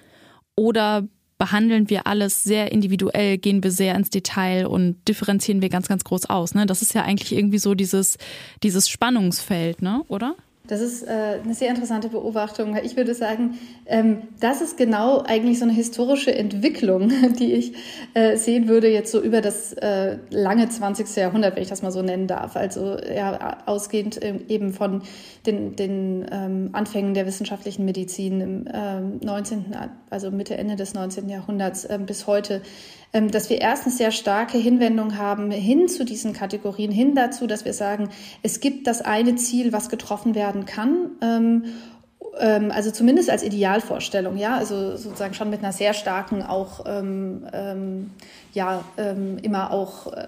oder 0.55 1.07
behandeln 1.37 1.89
wir 1.89 2.05
alles 2.05 2.43
sehr 2.43 2.71
individuell, 2.71 3.39
gehen 3.39 3.63
wir 3.63 3.71
sehr 3.71 3.95
ins 3.95 4.11
Detail 4.11 4.67
und 4.67 5.07
differenzieren 5.07 5.61
wir 5.61 5.69
ganz, 5.69 5.87
ganz 5.87 6.03
groß 6.03 6.29
aus. 6.29 6.53
Ne? 6.53 6.67
Das 6.67 6.83
ist 6.83 6.93
ja 6.93 7.01
eigentlich 7.01 7.33
irgendwie 7.33 7.57
so 7.57 7.73
dieses, 7.73 8.19
dieses 8.61 8.87
Spannungsfeld, 8.87 9.81
ne? 9.81 10.03
oder? 10.07 10.35
Das 10.71 10.79
ist 10.79 11.03
äh, 11.03 11.39
eine 11.43 11.53
sehr 11.53 11.67
interessante 11.67 12.07
Beobachtung. 12.07 12.77
Ich 12.81 12.95
würde 12.95 13.13
sagen, 13.13 13.59
ähm, 13.87 14.29
das 14.39 14.61
ist 14.61 14.77
genau 14.77 15.21
eigentlich 15.21 15.59
so 15.59 15.65
eine 15.65 15.73
historische 15.73 16.33
Entwicklung, 16.33 17.11
die 17.39 17.51
ich 17.51 17.73
äh, 18.13 18.37
sehen 18.37 18.69
würde 18.69 18.87
jetzt 18.87 19.11
so 19.11 19.21
über 19.21 19.41
das 19.41 19.73
äh, 19.73 20.19
lange 20.29 20.69
20. 20.69 21.13
Jahrhundert, 21.17 21.57
wenn 21.57 21.63
ich 21.63 21.67
das 21.67 21.81
mal 21.81 21.91
so 21.91 22.01
nennen 22.01 22.27
darf. 22.27 22.55
Also 22.55 22.97
ja, 22.97 23.57
ausgehend 23.65 24.23
ähm, 24.23 24.45
eben 24.47 24.71
von 24.71 25.01
den, 25.45 25.75
den 25.75 26.25
ähm, 26.31 26.69
Anfängen 26.71 27.15
der 27.15 27.25
wissenschaftlichen 27.25 27.83
Medizin 27.83 28.39
im 28.39 29.19
19., 29.19 29.73
ähm, 29.73 29.89
also 30.09 30.31
Mitte, 30.31 30.57
Ende 30.57 30.77
des 30.77 30.93
19. 30.93 31.27
Jahrhunderts 31.27 31.85
ähm, 31.89 32.05
bis 32.05 32.27
heute 32.27 32.61
dass 33.13 33.49
wir 33.49 33.59
erstens 33.59 33.97
sehr 33.97 34.11
starke 34.11 34.57
Hinwendung 34.57 35.17
haben 35.17 35.51
hin 35.51 35.87
zu 35.89 36.05
diesen 36.05 36.33
Kategorien, 36.33 36.91
hin 36.91 37.13
dazu, 37.15 37.45
dass 37.45 37.65
wir 37.65 37.73
sagen, 37.73 38.09
es 38.41 38.59
gibt 38.59 38.87
das 38.87 39.01
eine 39.01 39.35
Ziel, 39.35 39.73
was 39.73 39.89
getroffen 39.89 40.33
werden 40.33 40.65
kann 40.65 41.11
ähm, 41.21 41.65
ähm, 42.39 42.71
also 42.71 42.91
zumindest 42.91 43.29
als 43.29 43.43
Idealvorstellung, 43.43 44.37
ja, 44.37 44.55
also 44.55 44.95
sozusagen 44.95 45.33
schon 45.33 45.49
mit 45.49 45.59
einer 45.59 45.73
sehr 45.73 45.93
starken 45.93 46.43
auch 46.43 46.85
ähm, 46.85 47.45
ähm, 47.51 48.11
ja 48.53 48.83
ähm, 48.97 49.37
immer 49.39 49.71
auch 49.71 50.13
äh, 50.13 50.27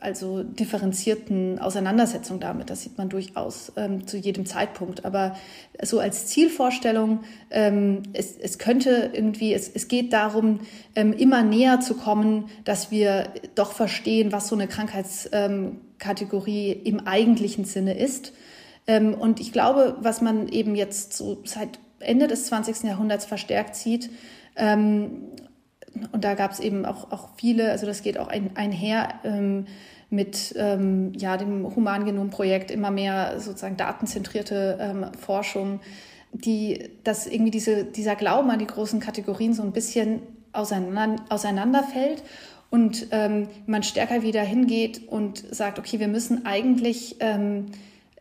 also 0.00 0.42
differenzierten 0.42 1.58
Auseinandersetzung 1.58 2.40
damit. 2.40 2.70
Das 2.70 2.82
sieht 2.82 2.98
man 2.98 3.08
durchaus 3.08 3.72
ähm, 3.76 4.06
zu 4.06 4.16
jedem 4.16 4.46
Zeitpunkt. 4.46 5.04
Aber 5.04 5.36
so 5.82 6.00
als 6.00 6.26
Zielvorstellung, 6.26 7.20
ähm, 7.50 8.02
es, 8.12 8.36
es 8.36 8.58
könnte 8.58 9.10
irgendwie, 9.12 9.54
es, 9.54 9.68
es 9.68 9.88
geht 9.88 10.12
darum, 10.12 10.60
ähm, 10.94 11.12
immer 11.12 11.42
näher 11.42 11.80
zu 11.80 11.94
kommen, 11.94 12.46
dass 12.64 12.90
wir 12.90 13.28
doch 13.54 13.72
verstehen, 13.72 14.32
was 14.32 14.48
so 14.48 14.56
eine 14.56 14.68
Krankheitskategorie 14.68 16.72
im 16.72 17.06
eigentlichen 17.06 17.64
Sinne 17.64 17.98
ist. 17.98 18.32
Ähm, 18.86 19.14
und 19.14 19.40
ich 19.40 19.52
glaube, 19.52 19.96
was 20.00 20.20
man 20.20 20.48
eben 20.48 20.74
jetzt 20.74 21.12
so 21.12 21.42
seit 21.44 21.78
Ende 21.98 22.26
des 22.26 22.46
20. 22.46 22.84
Jahrhunderts 22.84 23.26
verstärkt 23.26 23.76
sieht, 23.76 24.10
ähm, 24.56 25.28
und 26.12 26.24
da 26.24 26.34
gab 26.34 26.52
es 26.52 26.60
eben 26.60 26.84
auch, 26.84 27.10
auch 27.12 27.30
viele, 27.36 27.70
also 27.70 27.86
das 27.86 28.02
geht 28.02 28.18
auch 28.18 28.28
ein, 28.28 28.50
einher 28.56 29.08
ähm, 29.24 29.66
mit 30.08 30.54
ähm, 30.56 31.12
ja, 31.16 31.36
dem 31.36 31.74
Humangenom-Projekt, 31.74 32.70
immer 32.70 32.90
mehr 32.90 33.38
sozusagen 33.40 33.76
datenzentrierte 33.76 34.78
ähm, 34.80 35.06
Forschung, 35.18 35.80
die, 36.32 36.90
dass 37.04 37.26
irgendwie 37.26 37.50
diese, 37.50 37.84
dieser 37.84 38.16
Glauben 38.16 38.50
an 38.50 38.58
die 38.58 38.66
großen 38.66 39.00
Kategorien 39.00 39.52
so 39.52 39.62
ein 39.62 39.72
bisschen 39.72 40.22
auseinander, 40.52 41.22
auseinanderfällt 41.28 42.22
und 42.70 43.08
ähm, 43.10 43.48
man 43.66 43.82
stärker 43.82 44.22
wieder 44.22 44.42
hingeht 44.42 45.08
und 45.08 45.44
sagt, 45.54 45.78
okay, 45.78 45.98
wir 45.98 46.08
müssen 46.08 46.46
eigentlich 46.46 47.16
ähm, 47.20 47.66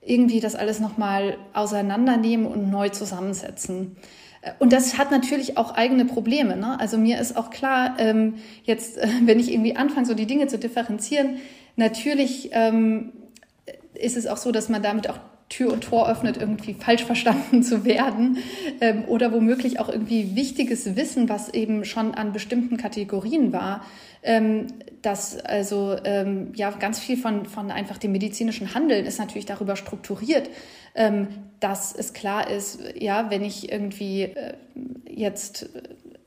irgendwie 0.02 0.40
das 0.40 0.56
alles 0.56 0.80
nochmal 0.80 1.38
auseinandernehmen 1.54 2.48
und 2.48 2.70
neu 2.72 2.90
zusammensetzen. 2.90 3.96
Und 4.60 4.72
das 4.72 4.98
hat 4.98 5.12
natürlich 5.12 5.58
auch 5.58 5.76
eigene 5.76 6.06
Probleme. 6.06 6.56
Ne? 6.56 6.80
Also 6.80 6.98
mir 6.98 7.20
ist 7.20 7.36
auch 7.36 7.50
klar, 7.50 7.96
ähm, 8.00 8.36
jetzt, 8.64 8.98
äh, 8.98 9.08
wenn 9.26 9.40
ich 9.40 9.52
irgendwie 9.52 9.76
anfange, 9.76 10.06
so 10.06 10.14
die 10.14 10.28
Dinge 10.28 10.48
zu 10.48 10.58
differenzieren, 10.58 11.38
natürlich 11.76 12.50
ähm, 12.54 13.12
ist 13.94 14.18
es 14.18 14.28
auch 14.28 14.38
so, 14.38 14.52
dass 14.52 14.70
man 14.70 14.82
damit 14.82 15.10
auch 15.10 15.20
Tür 15.50 15.74
und 15.74 15.84
Tor 15.84 16.08
öffnet, 16.08 16.38
irgendwie 16.38 16.76
falsch 16.76 17.04
verstanden 17.04 17.64
zu 17.64 17.84
werden 17.84 18.38
ähm, 18.82 19.04
oder 19.08 19.34
womöglich 19.34 19.80
auch 19.80 19.90
irgendwie 19.90 20.36
wichtiges 20.36 20.96
Wissen, 20.96 21.28
was 21.28 21.50
eben 21.54 21.86
schon 21.86 22.14
an 22.14 22.32
bestimmten 22.32 22.78
Kategorien 22.78 23.52
war, 23.52 23.84
ähm, 24.22 24.68
dass 25.02 25.40
also 25.40 25.96
ähm, 26.04 26.52
ja 26.56 26.70
ganz 26.72 27.00
viel 27.00 27.18
von, 27.18 27.46
von 27.46 27.72
einfach 27.72 27.98
dem 27.98 28.12
medizinischen 28.12 28.74
Handeln 28.76 29.06
ist 29.06 29.18
natürlich 29.18 29.46
darüber 29.46 29.76
strukturiert, 29.76 30.50
ähm, 30.94 31.28
dass 31.60 31.96
es 31.96 32.14
klar 32.14 32.50
ist, 32.50 32.80
ja, 32.96 33.30
wenn 33.32 33.44
ich 33.44 33.72
irgendwie 33.72 34.24
äh, 34.24 34.54
jetzt 35.08 35.70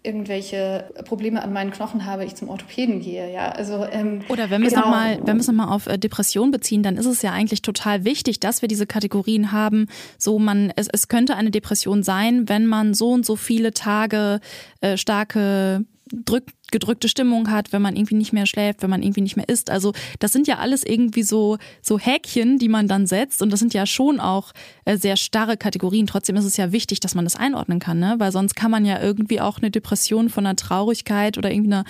irgendwelche 0.03 0.92
Probleme 1.05 1.42
an 1.42 1.53
meinen 1.53 1.70
Knochen 1.70 2.05
habe, 2.05 2.24
ich 2.24 2.34
zum 2.34 2.48
Orthopäden 2.48 3.00
gehe. 3.00 3.32
Ja, 3.32 3.50
also 3.50 3.86
ähm, 3.90 4.22
oder 4.28 4.50
wenn 4.50 4.62
wir 4.62 4.68
es 4.68 4.74
genau. 4.74 4.86
nochmal, 4.86 5.18
wenn 5.18 5.36
wir 5.36 5.40
es 5.40 5.46
nochmal 5.46 5.68
auf 5.68 5.86
äh, 5.86 5.98
Depression 5.98 6.50
beziehen, 6.50 6.82
dann 6.82 6.96
ist 6.96 7.07
es 7.07 7.22
ja 7.22 7.32
eigentlich 7.32 7.62
total 7.62 8.05
wichtig, 8.05 8.40
dass 8.40 8.62
wir 8.62 8.68
diese 8.68 8.86
Kategorien 8.86 9.53
haben. 9.53 9.86
So 10.18 10.38
man, 10.38 10.72
es, 10.76 10.88
es 10.88 11.09
könnte 11.09 11.36
eine 11.36 11.50
Depression 11.50 12.03
sein, 12.03 12.48
wenn 12.48 12.66
man 12.66 12.94
so 12.94 13.11
und 13.11 13.24
so 13.24 13.36
viele 13.36 13.72
Tage 13.72 14.40
äh, 14.80 14.96
starke 14.96 15.84
drück, 16.12 16.44
gedrückte 16.70 17.08
Stimmung 17.08 17.50
hat, 17.50 17.72
wenn 17.72 17.82
man 17.82 17.96
irgendwie 17.96 18.14
nicht 18.14 18.32
mehr 18.32 18.46
schläft, 18.46 18.82
wenn 18.82 18.90
man 18.90 19.02
irgendwie 19.02 19.22
nicht 19.22 19.36
mehr 19.36 19.48
isst. 19.48 19.70
Also 19.70 19.92
das 20.18 20.32
sind 20.32 20.46
ja 20.46 20.58
alles 20.58 20.84
irgendwie 20.84 21.22
so, 21.22 21.58
so 21.80 21.98
Häkchen, 21.98 22.58
die 22.58 22.68
man 22.68 22.88
dann 22.88 23.06
setzt. 23.06 23.42
Und 23.42 23.50
das 23.52 23.60
sind 23.60 23.74
ja 23.74 23.86
schon 23.86 24.20
auch 24.20 24.52
äh, 24.84 24.96
sehr 24.96 25.16
starre 25.16 25.56
Kategorien. 25.56 26.06
Trotzdem 26.06 26.36
ist 26.36 26.44
es 26.44 26.56
ja 26.56 26.72
wichtig, 26.72 27.00
dass 27.00 27.14
man 27.14 27.24
das 27.24 27.36
einordnen 27.36 27.78
kann, 27.78 27.98
ne? 27.98 28.14
weil 28.18 28.32
sonst 28.32 28.54
kann 28.54 28.70
man 28.70 28.84
ja 28.84 29.00
irgendwie 29.00 29.40
auch 29.40 29.58
eine 29.58 29.70
Depression 29.70 30.28
von 30.28 30.46
einer 30.46 30.56
Traurigkeit 30.56 31.38
oder 31.38 31.50
irgendwie 31.50 31.72
einer 31.72 31.84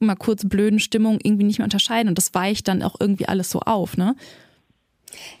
mal 0.00 0.16
kurz 0.16 0.44
blöden 0.48 0.78
Stimmung 0.78 1.18
irgendwie 1.22 1.44
nicht 1.44 1.58
mehr 1.58 1.66
unterscheiden. 1.66 2.08
Und 2.08 2.18
das 2.18 2.34
weicht 2.34 2.68
dann 2.68 2.82
auch 2.82 2.96
irgendwie 3.00 3.26
alles 3.26 3.50
so 3.50 3.60
auf. 3.60 3.96
Ne? 3.96 4.14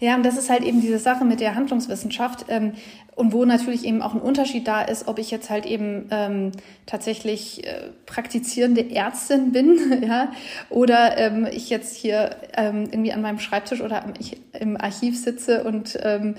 Ja, 0.00 0.14
und 0.14 0.24
das 0.24 0.36
ist 0.36 0.50
halt 0.50 0.62
eben 0.62 0.80
diese 0.80 0.98
Sache 0.98 1.24
mit 1.24 1.40
der 1.40 1.54
Handlungswissenschaft 1.54 2.46
ähm, 2.48 2.72
und 3.14 3.32
wo 3.32 3.44
natürlich 3.44 3.84
eben 3.84 4.00
auch 4.00 4.14
ein 4.14 4.20
Unterschied 4.20 4.68
da 4.68 4.82
ist, 4.82 5.08
ob 5.08 5.18
ich 5.18 5.30
jetzt 5.30 5.50
halt 5.50 5.66
eben 5.66 6.08
ähm, 6.10 6.52
tatsächlich 6.86 7.66
äh, 7.66 7.90
praktizierende 8.06 8.90
Ärztin 8.94 9.52
bin, 9.52 10.02
ja, 10.06 10.30
oder 10.70 11.18
ähm, 11.18 11.46
ich 11.50 11.68
jetzt 11.68 11.96
hier 11.96 12.36
ähm, 12.56 12.84
irgendwie 12.90 13.12
an 13.12 13.22
meinem 13.22 13.40
Schreibtisch 13.40 13.80
oder 13.80 14.04
ich 14.18 14.36
im 14.58 14.76
Archiv 14.76 15.18
sitze 15.18 15.64
und 15.64 15.98
ähm, 16.02 16.36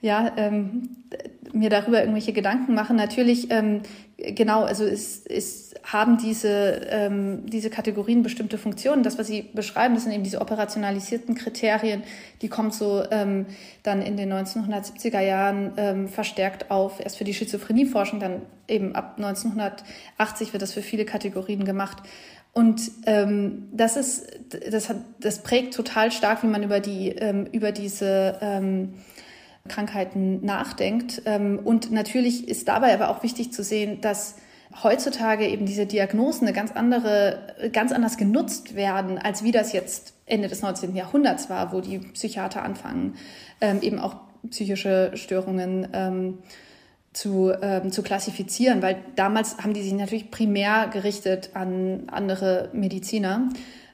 ja, 0.00 0.32
ähm, 0.36 0.88
mir 1.52 1.70
darüber 1.70 2.00
irgendwelche 2.00 2.32
Gedanken 2.32 2.74
machen. 2.74 2.96
Natürlich, 2.96 3.50
ähm, 3.50 3.82
genau, 4.22 4.62
also 4.64 4.84
es, 4.84 5.24
es 5.26 5.74
haben 5.84 6.16
diese, 6.18 6.80
ähm, 6.88 7.46
diese 7.46 7.70
Kategorien 7.70 8.22
bestimmte 8.22 8.56
Funktionen. 8.56 9.02
Das, 9.02 9.18
was 9.18 9.26
Sie 9.26 9.42
beschreiben, 9.52 9.94
das 9.94 10.04
sind 10.04 10.12
eben 10.12 10.22
diese 10.22 10.40
operationalisierten 10.40 11.34
Kriterien, 11.34 12.02
die 12.40 12.48
kommen 12.48 12.70
so 12.70 13.02
ähm, 13.10 13.46
dann 13.82 14.00
in 14.00 14.16
den 14.16 14.32
1970er 14.32 15.20
Jahren 15.20 15.72
ähm, 15.76 16.08
verstärkt 16.08 16.70
auf, 16.70 17.00
erst 17.00 17.18
für 17.18 17.24
die 17.24 17.34
Schizophrenieforschung, 17.34 18.20
dann 18.20 18.42
eben 18.68 18.94
ab 18.94 19.14
1980 19.16 20.52
wird 20.52 20.62
das 20.62 20.72
für 20.72 20.82
viele 20.82 21.04
Kategorien 21.04 21.64
gemacht. 21.64 21.98
Und 22.52 22.82
ähm, 23.06 23.68
das 23.72 23.96
ist, 23.96 24.26
das 24.70 24.88
hat, 24.88 24.98
das 25.20 25.42
prägt 25.42 25.74
total 25.74 26.12
stark, 26.12 26.42
wie 26.42 26.48
man 26.48 26.62
über 26.62 26.80
die, 26.80 27.08
ähm, 27.08 27.46
über 27.46 27.72
diese 27.72 28.38
ähm, 28.42 28.94
Krankheiten 29.68 30.44
nachdenkt. 30.44 31.22
Ähm, 31.24 31.60
und 31.62 31.90
natürlich 31.90 32.48
ist 32.48 32.68
dabei 32.68 32.94
aber 32.94 33.10
auch 33.10 33.22
wichtig 33.22 33.52
zu 33.52 33.62
sehen, 33.62 34.00
dass 34.00 34.36
heutzutage 34.82 35.46
eben 35.46 35.66
diese 35.66 35.86
Diagnosen 35.86 36.46
eine 36.46 36.56
ganz 36.56 36.72
andere, 36.72 37.70
ganz 37.72 37.92
anders 37.92 38.16
genutzt 38.16 38.74
werden, 38.74 39.18
als 39.18 39.44
wie 39.44 39.52
das 39.52 39.72
jetzt 39.72 40.14
Ende 40.26 40.48
des 40.48 40.62
19. 40.62 40.96
Jahrhunderts 40.96 41.50
war, 41.50 41.72
wo 41.72 41.80
die 41.80 41.98
Psychiater 41.98 42.62
anfangen, 42.62 43.16
ähm, 43.60 43.80
eben 43.82 43.98
auch 43.98 44.16
psychische 44.50 45.12
Störungen 45.14 45.88
ähm, 45.92 46.38
zu, 47.12 47.52
ähm, 47.60 47.92
zu 47.92 48.02
klassifizieren, 48.02 48.80
weil 48.82 48.96
damals 49.14 49.58
haben 49.58 49.74
die 49.74 49.82
sich 49.82 49.92
natürlich 49.92 50.30
primär 50.30 50.88
gerichtet 50.90 51.50
an 51.54 52.04
andere 52.06 52.70
Mediziner 52.72 53.48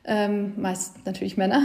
ähm, 0.08 0.54
meist 0.56 1.04
natürlich 1.06 1.36
Männer. 1.36 1.62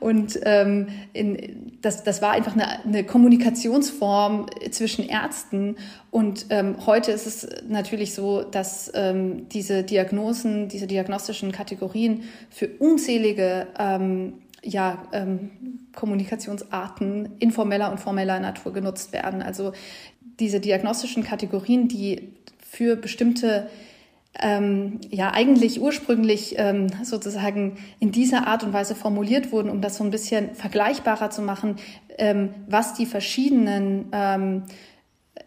Und 0.00 0.38
ähm, 0.42 0.88
in, 1.12 1.78
das, 1.80 2.02
das 2.02 2.20
war 2.20 2.32
einfach 2.32 2.54
eine, 2.54 2.84
eine 2.84 3.04
Kommunikationsform 3.04 4.46
zwischen 4.70 5.08
Ärzten. 5.08 5.76
Und 6.10 6.46
ähm, 6.50 6.84
heute 6.84 7.12
ist 7.12 7.26
es 7.26 7.48
natürlich 7.68 8.14
so, 8.14 8.42
dass 8.42 8.90
ähm, 8.94 9.48
diese 9.48 9.84
Diagnosen, 9.84 10.68
diese 10.68 10.86
diagnostischen 10.86 11.52
Kategorien 11.52 12.24
für 12.50 12.68
unzählige 12.78 13.68
ähm, 13.78 14.34
ja, 14.62 15.02
ähm, 15.12 15.50
Kommunikationsarten 15.94 17.36
informeller 17.38 17.90
und 17.90 18.00
formeller 18.00 18.40
Natur 18.40 18.72
genutzt 18.72 19.12
werden. 19.12 19.42
Also 19.42 19.72
diese 20.40 20.60
diagnostischen 20.60 21.22
Kategorien, 21.22 21.88
die 21.88 22.32
für 22.58 22.96
bestimmte 22.96 23.70
ähm, 24.38 25.00
ja 25.10 25.32
eigentlich 25.32 25.80
ursprünglich 25.80 26.54
ähm, 26.58 26.88
sozusagen 27.02 27.78
in 27.98 28.12
dieser 28.12 28.46
Art 28.46 28.62
und 28.62 28.72
Weise 28.72 28.94
formuliert 28.94 29.52
wurden, 29.52 29.70
um 29.70 29.80
das 29.80 29.96
so 29.96 30.04
ein 30.04 30.10
bisschen 30.10 30.54
vergleichbarer 30.54 31.30
zu 31.30 31.42
machen, 31.42 31.76
ähm, 32.16 32.54
was 32.68 32.94
die 32.94 33.06
verschiedenen 33.06 34.06
ähm, 34.12 34.62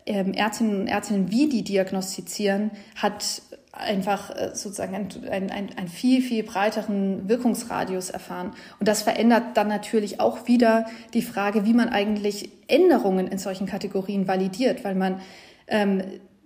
ähm, 0.05 0.33
Ärztinnen 0.33 0.81
und 0.81 0.87
Ärztinnen, 0.87 1.31
wie 1.31 1.47
die 1.47 1.63
diagnostizieren, 1.63 2.71
hat 2.95 3.41
einfach 3.71 4.29
äh, 4.29 4.49
sozusagen 4.53 4.95
einen 4.95 5.49
ein, 5.49 5.69
ein 5.77 5.87
viel, 5.87 6.21
viel 6.21 6.43
breiteren 6.43 7.27
Wirkungsradius 7.27 8.09
erfahren. 8.09 8.51
Und 8.79 8.87
das 8.87 9.01
verändert 9.01 9.55
dann 9.55 9.67
natürlich 9.67 10.19
auch 10.19 10.47
wieder 10.47 10.85
die 11.13 11.23
Frage, 11.23 11.65
wie 11.65 11.73
man 11.73 11.89
eigentlich 11.89 12.51
Änderungen 12.67 13.27
in 13.27 13.39
solchen 13.39 13.65
Kategorien 13.65 14.27
validiert, 14.27 14.83
weil 14.83 14.95
man 14.95 15.21
ähm, 15.67 16.03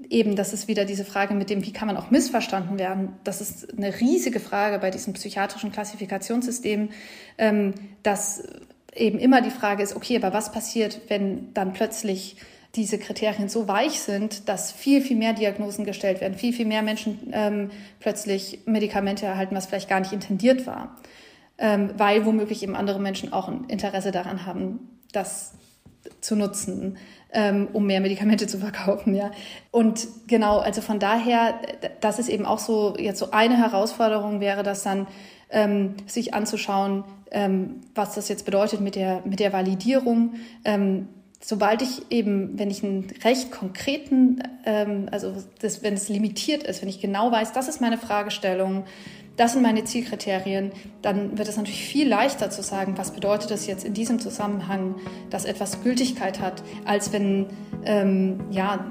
eben, 0.10 0.36
das 0.36 0.54
ist 0.54 0.68
wieder 0.68 0.86
diese 0.86 1.06
Frage 1.06 1.34
mit 1.34 1.50
dem, 1.50 1.66
wie 1.66 1.74
kann 1.74 1.88
man 1.88 1.98
auch 1.98 2.12
missverstanden 2.12 2.80
werden. 2.80 3.14
Das 3.24 3.42
ist 3.42 3.76
eine 3.78 4.00
riesige 4.00 4.40
Frage 4.40 4.80
bei 4.80 4.92
diesem 4.92 5.14
psychiatrischen 5.14 5.72
Klassifikationssystem, 5.72 6.90
ähm, 7.38 7.74
dass 8.04 8.44
eben 8.96 9.20
immer 9.20 9.42
die 9.42 9.52
Frage 9.52 9.84
ist, 9.84 9.96
okay, 9.96 10.16
aber 10.16 10.34
was 10.34 10.52
passiert, 10.52 11.02
wenn 11.08 11.54
dann 11.54 11.74
plötzlich 11.74 12.38
diese 12.76 13.00
Kriterien 13.00 13.50
so 13.50 13.68
weich 13.68 14.00
sind, 14.00 14.48
dass 14.50 14.72
viel, 14.72 15.02
viel 15.02 15.18
mehr 15.18 15.34
Diagnosen 15.34 15.86
gestellt 15.86 16.22
werden, 16.22 16.38
viel, 16.38 16.54
viel 16.54 16.66
mehr 16.66 16.84
Menschen 16.84 17.32
ähm, 17.32 17.72
plötzlich 18.00 18.60
Medikamente 18.66 19.26
erhalten, 19.26 19.56
was 19.56 19.66
vielleicht 19.66 19.90
gar 19.90 20.00
nicht 20.00 20.14
intendiert 20.14 20.68
war, 20.68 20.96
ähm, 21.58 21.92
weil 21.98 22.26
womöglich 22.26 22.62
eben 22.62 22.76
andere 22.76 23.00
Menschen 23.00 23.34
auch 23.34 23.48
ein 23.48 23.66
Interesse 23.68 24.12
daran 24.12 24.46
haben, 24.46 25.00
das 25.12 25.54
zu 26.22 26.36
nutzen 26.36 26.98
ähm, 27.32 27.68
um 27.74 27.86
mehr 27.86 28.02
Medikamente 28.02 28.48
zu 28.48 28.60
verkaufen, 28.60 29.16
ja. 29.16 29.32
Und 29.72 30.08
genau, 30.28 30.60
also 30.60 30.82
von 30.82 31.00
daher, 31.00 31.56
das 32.02 32.20
ist 32.20 32.30
eben 32.30 32.46
auch 32.46 32.60
so, 32.60 32.96
jetzt 32.98 33.20
so 33.20 33.32
eine 33.32 33.58
Herausforderung 33.58 34.40
wäre 34.40 34.64
das 34.64 34.84
dann, 34.84 35.08
ähm, 35.50 35.96
sich 36.08 36.34
anzuschauen, 36.34 37.04
ähm, 37.32 37.82
was 37.96 38.16
das 38.16 38.30
jetzt 38.30 38.46
bedeutet 38.46 38.82
mit 38.82 38.96
der, 38.96 39.22
mit 39.26 39.40
der 39.40 39.54
Validierung. 39.54 40.36
Ähm, 40.66 41.08
sobald 41.40 41.82
ich 41.82 42.12
eben, 42.12 42.58
wenn 42.58 42.70
ich 42.70 42.84
einen 42.84 43.08
recht 43.24 43.52
konkreten, 43.52 44.42
ähm, 44.66 45.08
also 45.12 45.34
das, 45.60 45.84
wenn 45.84 45.94
es 45.94 46.10
limitiert 46.10 46.64
ist, 46.64 46.82
wenn 46.82 46.90
ich 46.90 47.00
genau 47.00 47.32
weiß, 47.32 47.54
das 47.54 47.68
ist 47.68 47.82
meine 47.82 47.98
Fragestellung, 47.98 48.86
das 49.38 49.54
sind 49.54 49.62
meine 49.62 49.84
Zielkriterien, 49.84 50.72
dann 51.02 51.38
wird 51.38 51.48
es 51.48 51.58
natürlich 51.58 51.84
viel 51.84 52.08
leichter 52.10 52.50
zu 52.50 52.62
sagen, 52.64 52.98
was 52.98 53.12
bedeutet 53.12 53.52
das 53.52 53.68
jetzt 53.68 53.86
in 53.86 53.94
diesem 53.94 54.20
Zusammenhang, 54.20 54.96
dass 55.30 55.46
etwas 55.46 55.84
Gültigkeit 55.84 56.42
hat, 56.42 56.64
als 56.86 57.14
wenn 57.14 57.46
ähm, 57.86 58.40
ja, 58.50 58.86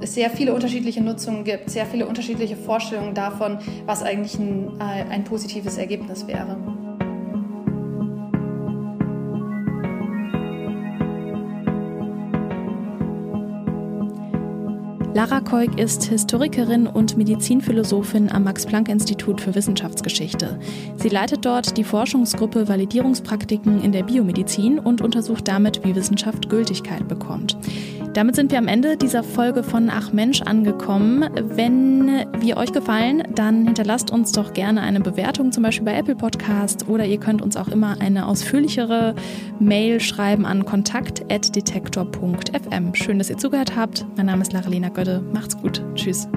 es 0.00 0.14
sehr 0.14 0.30
viele 0.30 0.54
unterschiedliche 0.54 1.02
Nutzungen 1.02 1.44
gibt, 1.44 1.68
sehr 1.70 1.84
viele 1.84 2.06
unterschiedliche 2.06 2.56
Vorstellungen 2.56 3.14
davon, 3.14 3.58
was 3.86 4.02
eigentlich 4.02 4.38
ein, 4.38 4.78
äh, 4.80 5.04
ein 5.10 5.24
positives 5.24 5.76
Ergebnis 5.76 6.26
wäre. 6.26 6.56
Lara 15.18 15.40
Keuk 15.40 15.80
ist 15.80 16.04
Historikerin 16.04 16.86
und 16.86 17.16
Medizinphilosophin 17.16 18.30
am 18.30 18.44
Max-Planck-Institut 18.44 19.40
für 19.40 19.52
Wissenschaftsgeschichte. 19.52 20.60
Sie 20.94 21.08
leitet 21.08 21.44
dort 21.44 21.76
die 21.76 21.82
Forschungsgruppe 21.82 22.68
Validierungspraktiken 22.68 23.82
in 23.82 23.90
der 23.90 24.04
Biomedizin 24.04 24.78
und 24.78 25.00
untersucht 25.00 25.48
damit, 25.48 25.84
wie 25.84 25.96
Wissenschaft 25.96 26.48
Gültigkeit 26.48 27.08
bekommt. 27.08 27.56
Damit 28.14 28.36
sind 28.36 28.50
wir 28.50 28.56
am 28.58 28.68
Ende 28.68 28.96
dieser 28.96 29.22
Folge 29.22 29.62
von 29.62 29.90
Ach 29.90 30.12
Mensch 30.12 30.40
angekommen. 30.42 31.28
Wenn 31.34 32.24
wir 32.40 32.56
euch 32.56 32.72
gefallen, 32.72 33.22
dann 33.34 33.66
hinterlasst 33.66 34.10
uns 34.10 34.32
doch 34.32 34.54
gerne 34.54 34.80
eine 34.80 35.00
Bewertung, 35.00 35.52
zum 35.52 35.62
Beispiel 35.62 35.84
bei 35.84 35.94
Apple 35.96 36.16
Podcast 36.16 36.88
oder 36.88 37.04
ihr 37.04 37.20
könnt 37.20 37.42
uns 37.42 37.56
auch 37.56 37.68
immer 37.68 38.00
eine 38.00 38.26
ausführlichere 38.26 39.14
Mail 39.60 40.00
schreiben 40.00 40.46
an 40.46 40.64
kontakt.detektor.fm. 40.64 42.94
Schön, 42.94 43.18
dass 43.18 43.30
ihr 43.30 43.38
zugehört 43.38 43.76
habt. 43.76 44.04
Mein 44.16 44.26
Name 44.26 44.42
ist 44.42 44.52
Laralina 44.52 44.88
Götte. 44.88 45.22
Macht's 45.32 45.56
gut. 45.56 45.84
Tschüss. 45.94 46.28